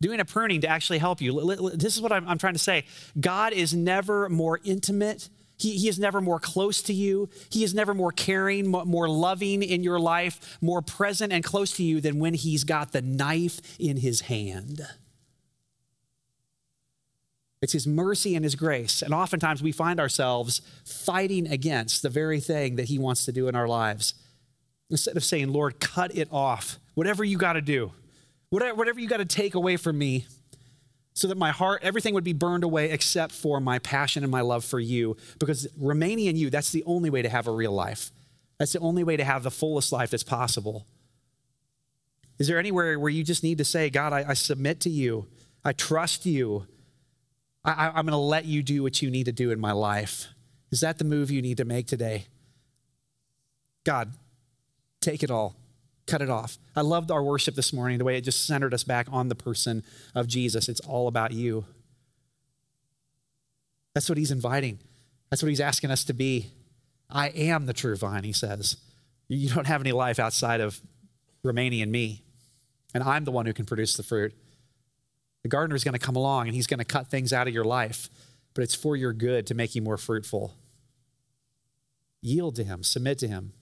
doing 0.00 0.20
a 0.20 0.24
pruning 0.24 0.60
to 0.62 0.68
actually 0.68 0.98
help 0.98 1.20
you? 1.20 1.56
This 1.74 1.96
is 1.96 2.02
what 2.02 2.12
I'm, 2.12 2.28
I'm 2.28 2.38
trying 2.38 2.52
to 2.54 2.58
say 2.58 2.84
God 3.18 3.52
is 3.52 3.74
never 3.74 4.28
more 4.28 4.60
intimate. 4.64 5.28
He, 5.56 5.76
he, 5.76 5.88
is 5.88 5.98
never 5.98 6.20
more 6.20 6.38
close 6.38 6.82
to 6.82 6.92
you. 6.92 7.30
He 7.50 7.64
is 7.64 7.74
never 7.74 7.92
more 7.92 8.12
caring, 8.12 8.68
more, 8.68 8.84
more 8.84 9.08
loving 9.08 9.62
in 9.62 9.82
your 9.82 9.98
life, 9.98 10.58
more 10.60 10.82
present 10.82 11.32
and 11.32 11.42
close 11.42 11.72
to 11.78 11.82
you 11.82 12.00
than 12.00 12.20
when 12.20 12.34
he's 12.34 12.62
got 12.62 12.92
the 12.92 13.02
knife 13.02 13.60
in 13.80 13.96
his 13.96 14.22
hand. 14.22 14.86
It's 17.60 17.72
His 17.72 17.86
mercy 17.86 18.34
and 18.34 18.44
His 18.44 18.54
grace. 18.54 19.02
And 19.02 19.12
oftentimes 19.12 19.62
we 19.62 19.72
find 19.72 19.98
ourselves 20.00 20.62
fighting 20.84 21.46
against 21.46 22.02
the 22.02 22.10
very 22.10 22.40
thing 22.40 22.76
that 22.76 22.88
He 22.88 22.98
wants 22.98 23.24
to 23.24 23.32
do 23.32 23.48
in 23.48 23.54
our 23.54 23.68
lives. 23.68 24.14
Instead 24.90 25.16
of 25.16 25.24
saying, 25.24 25.52
Lord, 25.52 25.80
cut 25.80 26.14
it 26.16 26.28
off, 26.32 26.78
whatever 26.94 27.24
you 27.24 27.36
got 27.36 27.54
to 27.54 27.60
do, 27.60 27.92
whatever 28.50 28.98
you 28.98 29.08
got 29.08 29.18
to 29.18 29.24
take 29.24 29.54
away 29.54 29.76
from 29.76 29.98
me, 29.98 30.26
so 31.12 31.26
that 31.26 31.36
my 31.36 31.50
heart, 31.50 31.82
everything 31.82 32.14
would 32.14 32.22
be 32.22 32.32
burned 32.32 32.62
away 32.62 32.92
except 32.92 33.32
for 33.32 33.58
my 33.58 33.80
passion 33.80 34.22
and 34.22 34.30
my 34.30 34.40
love 34.40 34.64
for 34.64 34.78
you. 34.78 35.16
Because 35.40 35.66
remaining 35.76 36.26
in 36.26 36.36
you, 36.36 36.48
that's 36.48 36.70
the 36.70 36.84
only 36.84 37.10
way 37.10 37.22
to 37.22 37.28
have 37.28 37.48
a 37.48 37.50
real 37.50 37.72
life. 37.72 38.12
That's 38.58 38.72
the 38.72 38.78
only 38.78 39.02
way 39.02 39.16
to 39.16 39.24
have 39.24 39.42
the 39.42 39.50
fullest 39.50 39.90
life 39.90 40.10
that's 40.10 40.22
possible. 40.22 40.86
Is 42.38 42.46
there 42.46 42.58
anywhere 42.58 42.98
where 43.00 43.10
you 43.10 43.24
just 43.24 43.42
need 43.42 43.58
to 43.58 43.64
say, 43.64 43.90
God, 43.90 44.12
I, 44.12 44.26
I 44.28 44.34
submit 44.34 44.78
to 44.82 44.90
you, 44.90 45.26
I 45.64 45.72
trust 45.72 46.24
you? 46.24 46.68
I, 47.64 47.88
am 47.88 48.06
going 48.06 48.06
to 48.08 48.16
let 48.16 48.44
you 48.44 48.62
do 48.62 48.82
what 48.82 49.02
you 49.02 49.10
need 49.10 49.24
to 49.24 49.32
do 49.32 49.50
in 49.50 49.60
my 49.60 49.72
life. 49.72 50.28
Is 50.70 50.80
that 50.80 50.98
the 50.98 51.04
move 51.04 51.30
you 51.30 51.42
need 51.42 51.56
to 51.58 51.64
make 51.64 51.86
today? 51.86 52.26
God, 53.84 54.12
take 55.00 55.22
it 55.22 55.30
all, 55.30 55.56
cut 56.06 56.22
it 56.22 56.30
off. 56.30 56.58
I 56.76 56.82
loved 56.82 57.10
our 57.10 57.22
worship 57.22 57.54
this 57.54 57.72
morning, 57.72 57.98
the 57.98 58.04
way 58.04 58.16
it 58.16 58.22
just 58.22 58.46
centered 58.46 58.74
us 58.74 58.84
back 58.84 59.06
on 59.10 59.28
the 59.28 59.34
person 59.34 59.82
of 60.14 60.26
Jesus. 60.26 60.68
It's 60.68 60.80
all 60.80 61.08
about 61.08 61.32
you. 61.32 61.64
That's 63.94 64.08
what 64.08 64.18
he's 64.18 64.30
inviting, 64.30 64.78
that's 65.30 65.42
what 65.42 65.48
he's 65.48 65.60
asking 65.60 65.90
us 65.90 66.04
to 66.04 66.12
be. 66.12 66.52
I 67.10 67.28
am 67.28 67.64
the 67.64 67.72
true 67.72 67.96
vine, 67.96 68.24
he 68.24 68.32
says. 68.32 68.76
You 69.28 69.48
don't 69.48 69.66
have 69.66 69.80
any 69.80 69.92
life 69.92 70.18
outside 70.18 70.60
of 70.60 70.80
remaining 71.42 71.80
in 71.80 71.90
me, 71.90 72.22
and 72.94 73.02
I'm 73.02 73.24
the 73.24 73.30
one 73.30 73.46
who 73.46 73.52
can 73.52 73.64
produce 73.64 73.96
the 73.96 74.02
fruit. 74.02 74.34
The 75.42 75.48
gardener 75.48 75.76
is 75.76 75.84
going 75.84 75.94
to 75.94 75.98
come 75.98 76.16
along 76.16 76.46
and 76.46 76.54
he's 76.54 76.66
going 76.66 76.78
to 76.78 76.84
cut 76.84 77.08
things 77.08 77.32
out 77.32 77.48
of 77.48 77.54
your 77.54 77.64
life, 77.64 78.10
but 78.54 78.64
it's 78.64 78.74
for 78.74 78.96
your 78.96 79.12
good 79.12 79.46
to 79.46 79.54
make 79.54 79.74
you 79.74 79.82
more 79.82 79.96
fruitful. 79.96 80.54
Yield 82.20 82.56
to 82.56 82.64
him, 82.64 82.82
submit 82.82 83.18
to 83.18 83.28
him. 83.28 83.52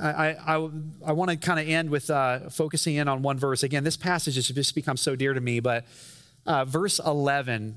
I, 0.00 0.30
I, 0.34 0.68
I 1.06 1.12
want 1.12 1.30
to 1.30 1.36
kind 1.36 1.60
of 1.60 1.68
end 1.68 1.90
with 1.90 2.10
uh, 2.10 2.48
focusing 2.48 2.96
in 2.96 3.08
on 3.08 3.22
one 3.22 3.38
verse. 3.38 3.62
Again, 3.62 3.84
this 3.84 3.96
passage 3.96 4.36
has 4.36 4.48
just 4.48 4.74
become 4.74 4.96
so 4.96 5.14
dear 5.14 5.34
to 5.34 5.40
me, 5.40 5.60
but 5.60 5.84
uh, 6.46 6.64
verse 6.64 6.98
11 7.04 7.76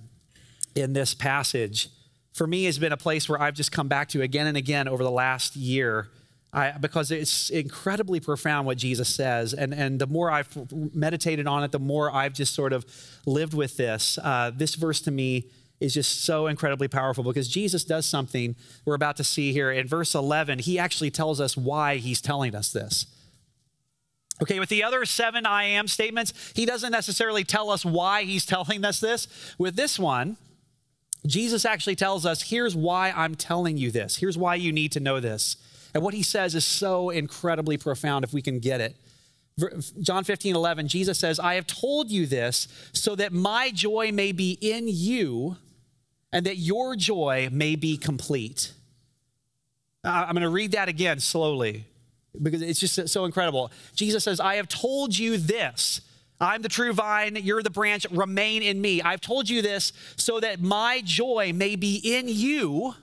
in 0.76 0.94
this 0.94 1.14
passage 1.14 1.90
for 2.34 2.48
me 2.48 2.64
has 2.66 2.80
been 2.80 2.92
a 2.92 2.98
place 2.98 3.30
where 3.30 3.40
I've 3.40 3.54
just 3.54 3.72
come 3.72 3.88
back 3.88 4.10
to 4.10 4.22
again 4.22 4.48
and 4.48 4.58
again 4.58 4.88
over 4.88 5.04
the 5.04 5.12
last 5.12 5.56
year. 5.56 6.10
I, 6.54 6.72
because 6.72 7.10
it's 7.10 7.50
incredibly 7.50 8.20
profound 8.20 8.68
what 8.68 8.78
Jesus 8.78 9.10
says. 9.10 9.54
And, 9.54 9.74
and 9.74 10.00
the 10.00 10.06
more 10.06 10.30
I've 10.30 10.48
meditated 10.94 11.48
on 11.48 11.64
it, 11.64 11.72
the 11.72 11.80
more 11.80 12.14
I've 12.14 12.34
just 12.34 12.54
sort 12.54 12.74
of 12.74 12.86
lived 13.26 13.56
with 13.56 13.76
this. 13.76 14.20
Uh, 14.22 14.52
this 14.56 14.76
verse 14.76 15.02
to 15.02 15.12
me 15.12 15.48
is 15.80 15.96
just 15.96 16.24
so 16.24 16.46
incredibly 16.46 16.88
powerful 16.88 17.24
because 17.24 17.48
Jesus 17.48 17.84
does 17.84 18.06
something 18.06 18.56
we're 18.86 18.94
about 18.94 19.18
to 19.18 19.24
see 19.24 19.52
here. 19.52 19.72
In 19.72 19.88
verse 19.88 20.14
11, 20.14 20.60
he 20.60 20.78
actually 20.78 21.10
tells 21.10 21.42
us 21.42 21.58
why 21.58 21.98
he's 21.98 22.22
telling 22.22 22.54
us 22.54 22.72
this. 22.72 23.08
Okay, 24.42 24.60
with 24.60 24.70
the 24.70 24.84
other 24.84 25.06
seven 25.06 25.46
I 25.46 25.64
am 25.66 25.88
statements, 25.88 26.34
he 26.56 26.66
doesn't 26.66 26.92
necessarily 26.92 27.44
tell 27.44 27.70
us 27.70 27.84
why 27.84 28.24
he's 28.24 28.46
telling 28.48 28.86
us 28.86 29.00
this. 29.00 29.28
With 29.58 29.76
this 29.76 29.98
one, 29.98 30.38
Jesus 31.26 31.66
actually 31.66 31.96
tells 31.96 32.26
us 32.26 32.44
here's 32.44 32.76
why 32.76 33.12
I'm 33.12 33.36
telling 33.36 33.78
you 33.78 33.90
this. 33.90 34.18
Here's 34.18 34.38
why 34.38 34.56
you 34.56 34.72
need 34.72 34.92
to 34.92 35.00
know 35.00 35.20
this. 35.20 35.58
And 35.94 36.04
what 36.04 36.14
he 36.14 36.24
says 36.24 36.56
is 36.56 36.66
so 36.66 37.10
incredibly 37.10 37.78
profound 37.78 38.24
if 38.24 38.34
we 38.34 38.42
can 38.42 38.60
get 38.60 38.82
it. 38.82 38.96
John 40.02 40.24
15, 40.24 40.56
11, 40.56 40.88
Jesus 40.88 41.20
says, 41.20 41.40
I 41.40 41.56
have 41.56 41.68
told 41.68 42.10
you 42.10 42.26
this 42.26 42.68
so 42.92 43.16
that 43.16 43.32
my 43.32 43.70
joy 43.70 44.12
may 44.12 44.32
be 44.32 44.58
in 44.62 44.88
you 44.88 45.58
and 46.32 46.46
that 46.48 46.58
your 46.58 46.96
joy 46.96 47.50
may 47.52 47.76
be 47.76 47.96
complete. 47.96 48.74
I'm 50.04 50.32
going 50.32 50.42
to 50.42 50.50
read 50.50 50.72
that 50.72 50.90
again 50.90 51.20
slowly 51.20 51.86
because 52.42 52.64
it's 52.64 52.80
just 52.80 53.10
so 53.10 53.26
incredible. 53.26 53.72
Jesus 53.96 54.24
says, 54.24 54.40
I 54.40 54.56
have 54.56 54.68
told 54.68 55.18
you 55.18 55.38
this. 55.38 56.02
I'm 56.40 56.64
the 56.64 56.70
true 56.70 56.92
vine, 56.92 57.38
you're 57.42 57.62
the 57.62 57.70
branch, 57.70 58.08
remain 58.12 58.64
in 58.64 58.82
me. 58.82 59.02
I've 59.02 59.22
told 59.22 59.48
you 59.48 59.62
this 59.62 59.94
so 60.18 60.40
that 60.40 60.60
my 60.60 61.02
joy 61.06 61.54
may 61.56 61.76
be 61.76 61.98
in 62.04 62.26
you 62.28 62.96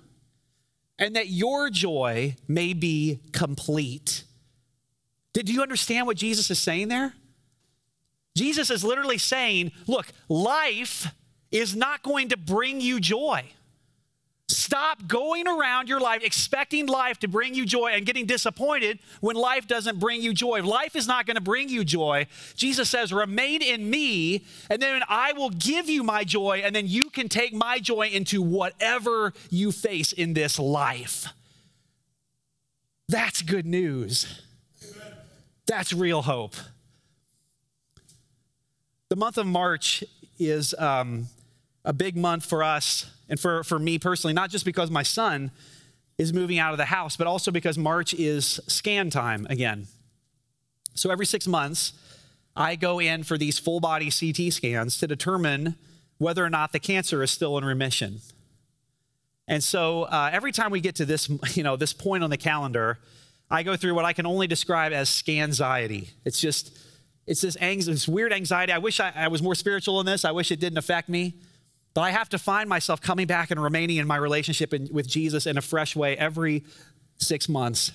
and 1.01 1.17
that 1.17 1.29
your 1.29 1.71
joy 1.71 2.37
may 2.47 2.75
be 2.75 3.19
complete. 3.33 4.23
Did 5.33 5.49
you 5.49 5.63
understand 5.63 6.07
what 6.07 6.19
Jesus 6.19 6.51
is 6.51 6.61
saying 6.61 6.89
there? 6.89 7.15
Jesus 8.37 8.71
is 8.71 8.85
literally 8.85 9.19
saying, 9.19 9.73
look, 9.87 10.07
life 10.29 11.09
is 11.51 11.75
not 11.75 12.03
going 12.03 12.29
to 12.29 12.37
bring 12.37 12.81
you 12.81 13.01
joy. 13.01 13.45
Stop 14.51 15.07
going 15.07 15.47
around 15.47 15.89
your 15.89 16.01
life 16.01 16.23
expecting 16.25 16.87
life 16.87 17.19
to 17.21 17.29
bring 17.29 17.55
you 17.55 17.65
joy 17.65 17.93
and 17.93 18.05
getting 18.05 18.27
disappointed 18.27 18.99
when 19.21 19.37
life 19.37 19.69
doesn't 19.69 20.01
bring 20.01 20.23
you 20.23 20.33
joy. 20.33 20.63
Life 20.63 20.97
is 20.97 21.07
not 21.07 21.25
going 21.27 21.37
to 21.37 21.41
bring 21.41 21.69
you 21.69 21.85
joy. 21.85 22.27
Jesus 22.57 22.91
says, 22.91 23.13
Remain 23.13 23.63
in 23.63 23.89
me, 23.89 24.45
and 24.69 24.83
then 24.83 25.03
I 25.09 25.33
will 25.35 25.51
give 25.51 25.89
you 25.89 26.03
my 26.03 26.25
joy, 26.25 26.63
and 26.65 26.75
then 26.75 26.89
you 26.89 27.11
can 27.11 27.29
take 27.29 27.53
my 27.53 27.79
joy 27.79 28.09
into 28.09 28.43
whatever 28.43 29.33
you 29.51 29.71
face 29.71 30.13
in 30.13 30.35
this 30.35 30.59
life. 30.59 31.29
That's 33.09 33.43
good 33.43 33.67
news. 33.67 34.43
That's 35.67 35.93
real 35.93 36.23
hope. 36.23 36.57
The 39.09 39.17
month 39.17 39.39
of 39.39 39.47
March 39.47 40.03
is 40.39 40.75
um, 40.79 41.27
a 41.85 41.93
big 41.93 42.17
month 42.17 42.45
for 42.45 42.63
us 42.65 43.11
and 43.31 43.39
for, 43.39 43.63
for 43.63 43.79
me 43.79 43.99
personally, 43.99 44.35
not 44.35 44.51
just 44.51 44.65
because 44.65 44.91
my 44.91 45.05
son 45.05 45.53
is 46.19 46.35
moving 46.35 46.59
out 46.59 46.73
of 46.73 46.79
the 46.79 46.87
house, 46.87 47.17
but 47.17 47.27
also 47.27 47.51
because 47.51 47.79
March 47.79 48.13
is 48.13 48.61
scan 48.67 49.09
time 49.09 49.47
again. 49.49 49.87
So 50.95 51.11
every 51.11 51.25
six 51.25 51.47
months, 51.47 51.95
I 52.57 52.75
go 52.75 52.99
in 52.99 53.23
for 53.23 53.39
these 53.39 53.59
full 53.59 53.81
body 53.81 54.11
CT 54.11 54.53
scans 54.53 54.99
to 54.99 55.07
determine 55.07 55.77
whether 56.19 56.45
or 56.45 56.51
not 56.51 56.73
the 56.73 56.81
cancer 56.81 57.23
is 57.23 57.31
still 57.31 57.57
in 57.57 57.65
remission. 57.65 58.21
And 59.49 59.65
so 59.65 60.03
uh, 60.03 60.29
every 60.33 60.53
time 60.53 60.71
we 60.71 60.81
get 60.81 60.97
to 60.97 61.07
this, 61.07 61.31
you 61.55 61.63
know, 61.63 61.77
this 61.77 61.93
point 61.93 62.25
on 62.25 62.31
the 62.31 62.37
calendar, 62.37 62.99
I 63.49 63.63
go 63.63 63.77
through 63.77 63.95
what 63.95 64.05
I 64.05 64.13
can 64.13 64.27
only 64.27 64.49
describe 64.49 64.93
as 64.93 65.09
scanxiety. 65.09 66.11
It's 66.25 66.41
just, 66.41 66.77
it's 67.27 67.41
this, 67.41 67.57
ang- 67.61 67.79
this 67.79 68.09
weird 68.09 68.33
anxiety. 68.33 68.73
I 68.73 68.79
wish 68.79 69.01
I, 69.01 69.13
I 69.15 69.29
was 69.29 69.41
more 69.41 69.55
spiritual 69.55 70.01
in 70.01 70.07
this. 70.07 70.25
I 70.25 70.33
wish 70.33 70.51
it 70.51 70.61
didn't 70.61 70.79
affect 70.79 71.09
me. 71.09 71.35
But 71.95 72.03
I 72.03 72.11
have 72.11 72.29
to 72.31 72.39
find 72.39 72.69
myself 72.69 73.01
coming 73.01 73.27
back 73.27 73.51
and 73.51 73.63
remaining 73.63 73.97
in 73.97 74.07
my 74.07 74.17
relationship 74.17 74.73
in, 74.73 74.89
with 74.93 75.09
Jesus 75.09 75.47
in 75.47 75.59
a 75.59 75.63
fresh 75.63 75.97
way 75.97 76.17
every 76.17 76.65
six 77.19 77.49
months. 77.49 77.93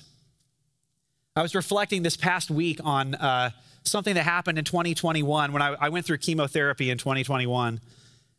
I 1.34 1.42
was 1.42 1.54
reflecting 1.54 2.02
this 2.02 2.16
past 2.16 2.50
week 2.50 2.80
on 2.82 3.14
uh, 3.14 3.50
something 3.84 4.14
that 4.14 4.24
happened 4.24 4.58
in 4.58 4.64
2021 4.64 5.52
when 5.52 5.62
I, 5.62 5.76
I 5.80 5.88
went 5.88 6.06
through 6.06 6.18
chemotherapy 6.18 6.90
in 6.90 6.98
2021. 6.98 7.80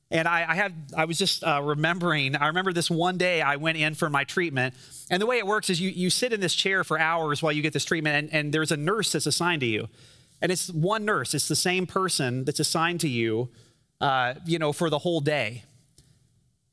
And 0.10 0.28
I, 0.28 0.52
I, 0.52 0.56
had, 0.56 0.74
I 0.96 1.06
was 1.06 1.18
just 1.18 1.44
uh, 1.44 1.62
remembering, 1.64 2.36
I 2.36 2.48
remember 2.48 2.72
this 2.72 2.90
one 2.90 3.18
day 3.18 3.42
I 3.42 3.58
went 3.58 3.78
in 3.78 3.94
for 3.94 4.10
my 4.10 4.24
treatment. 4.24 4.74
And 5.10 5.22
the 5.22 5.26
way 5.26 5.38
it 5.38 5.46
works 5.46 5.70
is 5.70 5.82
you, 5.82 5.90
you 5.90 6.10
sit 6.10 6.32
in 6.32 6.40
this 6.40 6.56
chair 6.56 6.84
for 6.84 6.98
hours 6.98 7.44
while 7.44 7.52
you 7.52 7.62
get 7.62 7.74
this 7.74 7.84
treatment, 7.84 8.16
and, 8.16 8.34
and 8.34 8.54
there's 8.54 8.72
a 8.72 8.78
nurse 8.78 9.12
that's 9.12 9.26
assigned 9.26 9.62
to 9.62 9.68
you. 9.68 9.90
And 10.42 10.52
it's 10.52 10.72
one 10.72 11.04
nurse, 11.04 11.34
it's 11.34 11.48
the 11.48 11.56
same 11.56 11.88
person 11.88 12.46
that's 12.46 12.60
assigned 12.60 13.02
to 13.02 13.10
you, 13.10 13.50
uh, 14.02 14.36
you 14.46 14.60
know, 14.60 14.74
for 14.74 14.90
the 14.90 15.00
whole 15.00 15.22
day. 15.22 15.64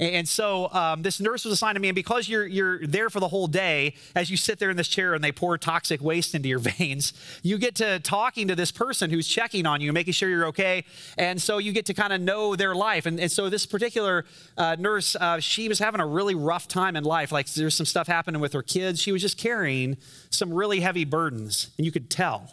And 0.00 0.28
so 0.28 0.72
um, 0.72 1.02
this 1.02 1.20
nurse 1.20 1.44
was 1.44 1.52
assigned 1.52 1.76
to 1.76 1.80
me, 1.80 1.88
and 1.88 1.94
because 1.94 2.28
you're 2.28 2.46
you're 2.46 2.84
there 2.84 3.08
for 3.10 3.20
the 3.20 3.28
whole 3.28 3.46
day, 3.46 3.94
as 4.16 4.28
you 4.28 4.36
sit 4.36 4.58
there 4.58 4.68
in 4.68 4.76
this 4.76 4.88
chair 4.88 5.14
and 5.14 5.22
they 5.22 5.30
pour 5.30 5.56
toxic 5.56 6.02
waste 6.02 6.34
into 6.34 6.48
your 6.48 6.58
veins, 6.78 7.12
you 7.44 7.58
get 7.58 7.76
to 7.76 8.00
talking 8.00 8.48
to 8.48 8.56
this 8.56 8.72
person 8.72 9.08
who's 9.08 9.28
checking 9.28 9.66
on 9.66 9.80
you, 9.80 9.92
making 9.92 10.12
sure 10.12 10.28
you're 10.28 10.46
okay, 10.46 10.84
and 11.16 11.40
so 11.40 11.58
you 11.58 11.70
get 11.70 11.86
to 11.86 11.94
kind 11.94 12.12
of 12.12 12.20
know 12.20 12.56
their 12.56 12.74
life. 12.74 13.06
And, 13.06 13.20
and 13.20 13.30
so 13.30 13.48
this 13.48 13.66
particular 13.66 14.24
uh, 14.58 14.74
nurse, 14.80 15.14
uh, 15.14 15.38
she 15.38 15.68
was 15.68 15.78
having 15.78 16.00
a 16.00 16.06
really 16.06 16.34
rough 16.34 16.66
time 16.66 16.96
in 16.96 17.04
life. 17.04 17.30
Like 17.30 17.46
there's 17.52 17.76
some 17.76 17.86
stuff 17.86 18.08
happening 18.08 18.40
with 18.40 18.52
her 18.52 18.62
kids. 18.64 19.00
She 19.00 19.12
was 19.12 19.22
just 19.22 19.38
carrying 19.38 19.96
some 20.28 20.52
really 20.52 20.80
heavy 20.80 21.04
burdens, 21.04 21.70
and 21.78 21.86
you 21.86 21.92
could 21.92 22.10
tell. 22.10 22.52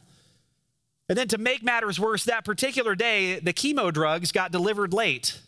And 1.11 1.17
then 1.17 1.27
to 1.27 1.37
make 1.37 1.61
matters 1.61 1.99
worse, 1.99 2.23
that 2.23 2.45
particular 2.45 2.95
day, 2.95 3.37
the 3.37 3.51
chemo 3.51 3.91
drugs 3.91 4.31
got 4.31 4.49
delivered 4.49 4.93
late. 4.93 5.41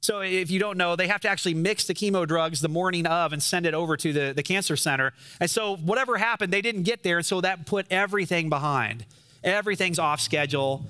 So, 0.00 0.20
if 0.20 0.48
you 0.48 0.60
don't 0.60 0.78
know, 0.78 0.94
they 0.94 1.08
have 1.08 1.20
to 1.22 1.28
actually 1.28 1.54
mix 1.54 1.88
the 1.88 1.92
chemo 1.92 2.24
drugs 2.24 2.60
the 2.60 2.68
morning 2.68 3.04
of 3.04 3.32
and 3.32 3.42
send 3.42 3.66
it 3.66 3.74
over 3.74 3.96
to 3.96 4.12
the, 4.12 4.32
the 4.32 4.44
cancer 4.44 4.76
center. 4.76 5.12
And 5.40 5.50
so, 5.50 5.74
whatever 5.74 6.18
happened, 6.18 6.52
they 6.52 6.62
didn't 6.62 6.84
get 6.84 7.02
there. 7.02 7.16
And 7.16 7.26
so, 7.26 7.40
that 7.40 7.66
put 7.66 7.86
everything 7.90 8.48
behind. 8.48 9.04
Everything's 9.42 9.98
off 9.98 10.20
schedule. 10.20 10.86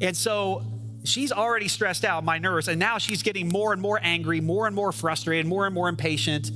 And 0.00 0.16
so, 0.16 0.64
she's 1.04 1.30
already 1.30 1.68
stressed 1.68 2.04
out, 2.04 2.24
my 2.24 2.38
nurse. 2.38 2.66
And 2.66 2.80
now 2.80 2.98
she's 2.98 3.22
getting 3.22 3.48
more 3.48 3.72
and 3.72 3.80
more 3.80 4.00
angry, 4.02 4.40
more 4.40 4.66
and 4.66 4.74
more 4.74 4.90
frustrated, 4.90 5.46
more 5.46 5.66
and 5.66 5.74
more 5.76 5.88
impatient. 5.88 6.50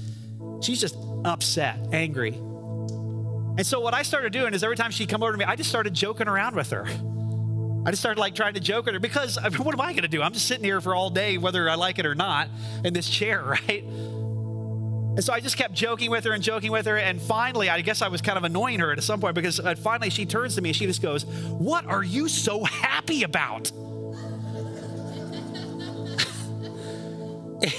She's 0.60 0.80
just 0.80 0.96
upset, 1.24 1.78
angry. 1.92 2.36
And 3.58 3.66
so, 3.66 3.80
what 3.80 3.94
I 3.94 4.02
started 4.02 4.32
doing 4.32 4.54
is 4.54 4.64
every 4.64 4.76
time 4.76 4.90
she'd 4.90 5.08
come 5.08 5.22
over 5.22 5.32
to 5.32 5.38
me, 5.38 5.44
I 5.44 5.56
just 5.56 5.68
started 5.68 5.92
joking 5.92 6.28
around 6.28 6.56
with 6.56 6.70
her. 6.70 6.86
I 7.84 7.90
just 7.90 8.00
started 8.00 8.20
like 8.20 8.34
trying 8.34 8.54
to 8.54 8.60
joke 8.60 8.86
at 8.86 8.94
her 8.94 9.00
because 9.00 9.36
I 9.36 9.48
mean, 9.48 9.62
what 9.64 9.74
am 9.74 9.80
I 9.80 9.92
going 9.92 10.02
to 10.02 10.08
do? 10.08 10.22
I'm 10.22 10.32
just 10.32 10.46
sitting 10.46 10.64
here 10.64 10.80
for 10.80 10.94
all 10.94 11.10
day, 11.10 11.36
whether 11.36 11.68
I 11.68 11.74
like 11.74 11.98
it 11.98 12.06
or 12.06 12.14
not, 12.14 12.48
in 12.84 12.94
this 12.94 13.08
chair, 13.08 13.42
right? 13.68 13.84
And 13.84 15.22
so 15.22 15.34
I 15.34 15.40
just 15.40 15.58
kept 15.58 15.74
joking 15.74 16.10
with 16.10 16.24
her 16.24 16.32
and 16.32 16.42
joking 16.42 16.72
with 16.72 16.86
her. 16.86 16.96
And 16.96 17.20
finally, 17.20 17.68
I 17.68 17.82
guess 17.82 18.00
I 18.00 18.08
was 18.08 18.22
kind 18.22 18.38
of 18.38 18.44
annoying 18.44 18.78
her 18.78 18.92
at 18.92 19.02
some 19.02 19.20
point 19.20 19.34
because 19.34 19.60
uh, 19.60 19.74
finally 19.74 20.08
she 20.08 20.24
turns 20.24 20.54
to 20.54 20.62
me 20.62 20.70
and 20.70 20.76
she 20.76 20.86
just 20.86 21.02
goes, 21.02 21.26
What 21.26 21.84
are 21.86 22.02
you 22.02 22.28
so 22.28 22.64
happy 22.64 23.22
about? 23.22 23.70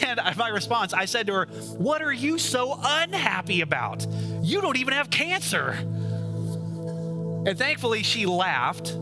And 0.03 0.19
my 0.37 0.49
response, 0.49 0.93
I 0.93 1.05
said 1.05 1.27
to 1.27 1.33
her, 1.33 1.45
What 1.77 2.01
are 2.01 2.13
you 2.13 2.37
so 2.37 2.79
unhappy 2.81 3.61
about? 3.61 4.05
You 4.41 4.61
don't 4.61 4.77
even 4.77 4.93
have 4.93 5.09
cancer. 5.09 5.77
And 7.45 7.57
thankfully, 7.57 8.03
she 8.03 8.25
laughed 8.25 8.95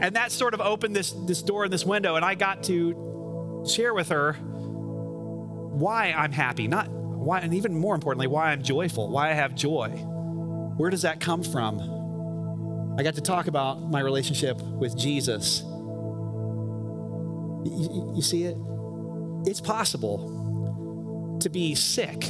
and 0.00 0.14
that 0.14 0.30
sort 0.30 0.54
of 0.54 0.60
opened 0.60 0.94
this, 0.94 1.10
this 1.26 1.42
door 1.42 1.64
and 1.64 1.72
this 1.72 1.84
window, 1.84 2.14
and 2.16 2.24
I 2.24 2.34
got 2.34 2.62
to 2.64 3.64
share 3.68 3.92
with 3.94 4.10
her 4.10 4.34
why 4.34 6.12
I'm 6.12 6.32
happy, 6.32 6.68
not 6.68 6.88
why, 6.88 7.40
and 7.40 7.52
even 7.54 7.74
more 7.74 7.94
importantly, 7.94 8.28
why 8.28 8.52
I'm 8.52 8.62
joyful, 8.62 9.10
why 9.10 9.30
I 9.30 9.32
have 9.32 9.54
joy. 9.56 9.88
Where 9.88 10.90
does 10.90 11.02
that 11.02 11.20
come 11.20 11.42
from? 11.42 12.94
I 12.96 13.02
got 13.02 13.14
to 13.14 13.20
talk 13.20 13.48
about 13.48 13.90
my 13.90 14.00
relationship 14.00 14.60
with 14.60 14.96
Jesus. 14.96 15.62
You, 17.64 18.12
you 18.16 18.22
see 18.22 18.44
it? 18.44 18.56
It's 19.46 19.60
possible 19.60 21.38
to 21.40 21.48
be 21.48 21.74
sick 21.74 22.26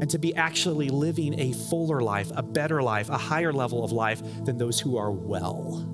and 0.00 0.08
to 0.10 0.18
be 0.18 0.34
actually 0.36 0.88
living 0.90 1.38
a 1.40 1.52
fuller 1.52 2.00
life, 2.00 2.30
a 2.36 2.42
better 2.42 2.82
life, 2.82 3.08
a 3.08 3.18
higher 3.18 3.52
level 3.52 3.84
of 3.84 3.92
life 3.92 4.22
than 4.44 4.58
those 4.58 4.78
who 4.78 4.96
are 4.96 5.10
well. 5.10 5.84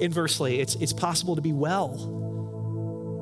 Inversely, 0.00 0.60
it's, 0.60 0.74
it's 0.76 0.92
possible 0.92 1.34
to 1.36 1.42
be 1.42 1.52
well 1.52 2.16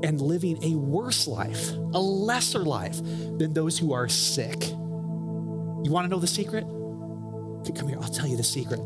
and 0.02 0.20
living 0.20 0.62
a 0.62 0.76
worse 0.76 1.26
life, 1.26 1.70
a 1.72 2.00
lesser 2.00 2.64
life 2.64 2.96
than 3.38 3.54
those 3.54 3.78
who 3.78 3.92
are 3.92 4.08
sick. 4.08 4.68
You 4.68 5.92
want 5.92 6.04
to 6.04 6.08
know 6.08 6.18
the 6.18 6.26
secret? 6.26 6.64
Come 7.74 7.88
here, 7.88 7.98
I'll 8.00 8.08
tell 8.08 8.26
you 8.26 8.36
the 8.36 8.44
secret. 8.44 8.80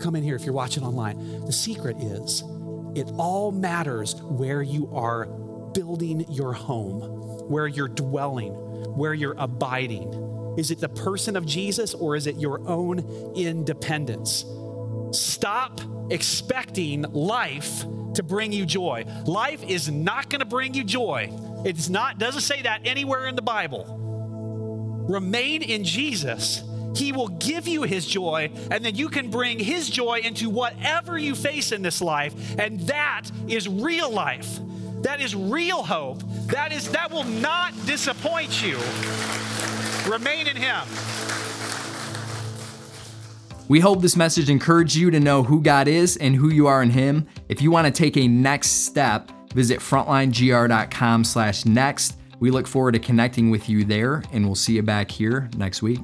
Come 0.00 0.16
in 0.16 0.22
here 0.22 0.34
if 0.36 0.44
you're 0.44 0.54
watching 0.54 0.82
online. 0.82 1.44
The 1.44 1.52
secret 1.52 1.96
is 1.98 2.42
it 2.94 3.10
all 3.18 3.52
matters 3.52 4.14
where 4.22 4.62
you 4.62 4.90
are 4.94 5.28
building 5.76 6.24
your 6.30 6.54
home, 6.54 7.02
where 7.50 7.66
you're 7.66 7.86
dwelling, 7.86 8.54
where 8.96 9.12
you're 9.12 9.36
abiding. 9.36 10.54
Is 10.56 10.70
it 10.70 10.80
the 10.80 10.88
person 10.88 11.36
of 11.36 11.44
Jesus 11.44 11.92
or 11.92 12.16
is 12.16 12.26
it 12.26 12.36
your 12.36 12.66
own 12.66 13.00
independence? 13.36 14.46
Stop 15.12 15.82
expecting 16.10 17.02
life 17.02 17.84
to 18.14 18.22
bring 18.22 18.52
you 18.52 18.64
joy. 18.64 19.04
Life 19.26 19.62
is 19.64 19.90
not 19.90 20.30
going 20.30 20.40
to 20.40 20.46
bring 20.46 20.72
you 20.72 20.82
joy. 20.82 21.30
It's 21.66 21.90
not 21.90 22.18
doesn't 22.18 22.40
say 22.40 22.62
that 22.62 22.80
anywhere 22.86 23.26
in 23.26 23.36
the 23.36 23.42
Bible. 23.42 25.04
Remain 25.10 25.60
in 25.62 25.84
Jesus. 25.84 26.62
He 26.94 27.12
will 27.12 27.28
give 27.28 27.68
you 27.68 27.82
his 27.82 28.06
joy, 28.06 28.50
and 28.70 28.82
then 28.82 28.94
you 28.94 29.10
can 29.10 29.30
bring 29.30 29.58
his 29.58 29.90
joy 29.90 30.20
into 30.24 30.48
whatever 30.48 31.18
you 31.18 31.34
face 31.34 31.70
in 31.70 31.82
this 31.82 32.00
life, 32.00 32.58
and 32.58 32.80
that 32.80 33.24
is 33.46 33.68
real 33.68 34.10
life. 34.10 34.58
That 35.02 35.20
is 35.20 35.34
real 35.34 35.82
hope. 35.82 36.22
That 36.48 36.72
is 36.72 36.90
that 36.90 37.10
will 37.10 37.24
not 37.24 37.74
disappoint 37.86 38.62
you. 38.62 38.78
Remain 40.10 40.46
in 40.46 40.56
him. 40.56 40.86
We 43.68 43.80
hope 43.80 44.00
this 44.00 44.16
message 44.16 44.48
encouraged 44.48 44.94
you 44.94 45.10
to 45.10 45.18
know 45.18 45.42
who 45.42 45.60
God 45.60 45.88
is 45.88 46.16
and 46.18 46.36
who 46.36 46.50
you 46.50 46.68
are 46.68 46.84
in 46.84 46.90
Him. 46.90 47.26
If 47.48 47.60
you 47.60 47.72
want 47.72 47.86
to 47.86 47.90
take 47.92 48.16
a 48.16 48.28
next 48.28 48.86
step, 48.86 49.32
visit 49.54 49.80
frontlinegr.com 49.80 51.24
slash 51.24 51.64
next. 51.64 52.16
We 52.38 52.50
look 52.52 52.68
forward 52.68 52.92
to 52.92 53.00
connecting 53.00 53.50
with 53.50 53.68
you 53.68 53.84
there, 53.84 54.22
and 54.30 54.46
we'll 54.46 54.54
see 54.54 54.74
you 54.74 54.82
back 54.82 55.10
here 55.10 55.50
next 55.56 55.82
week. 55.82 55.98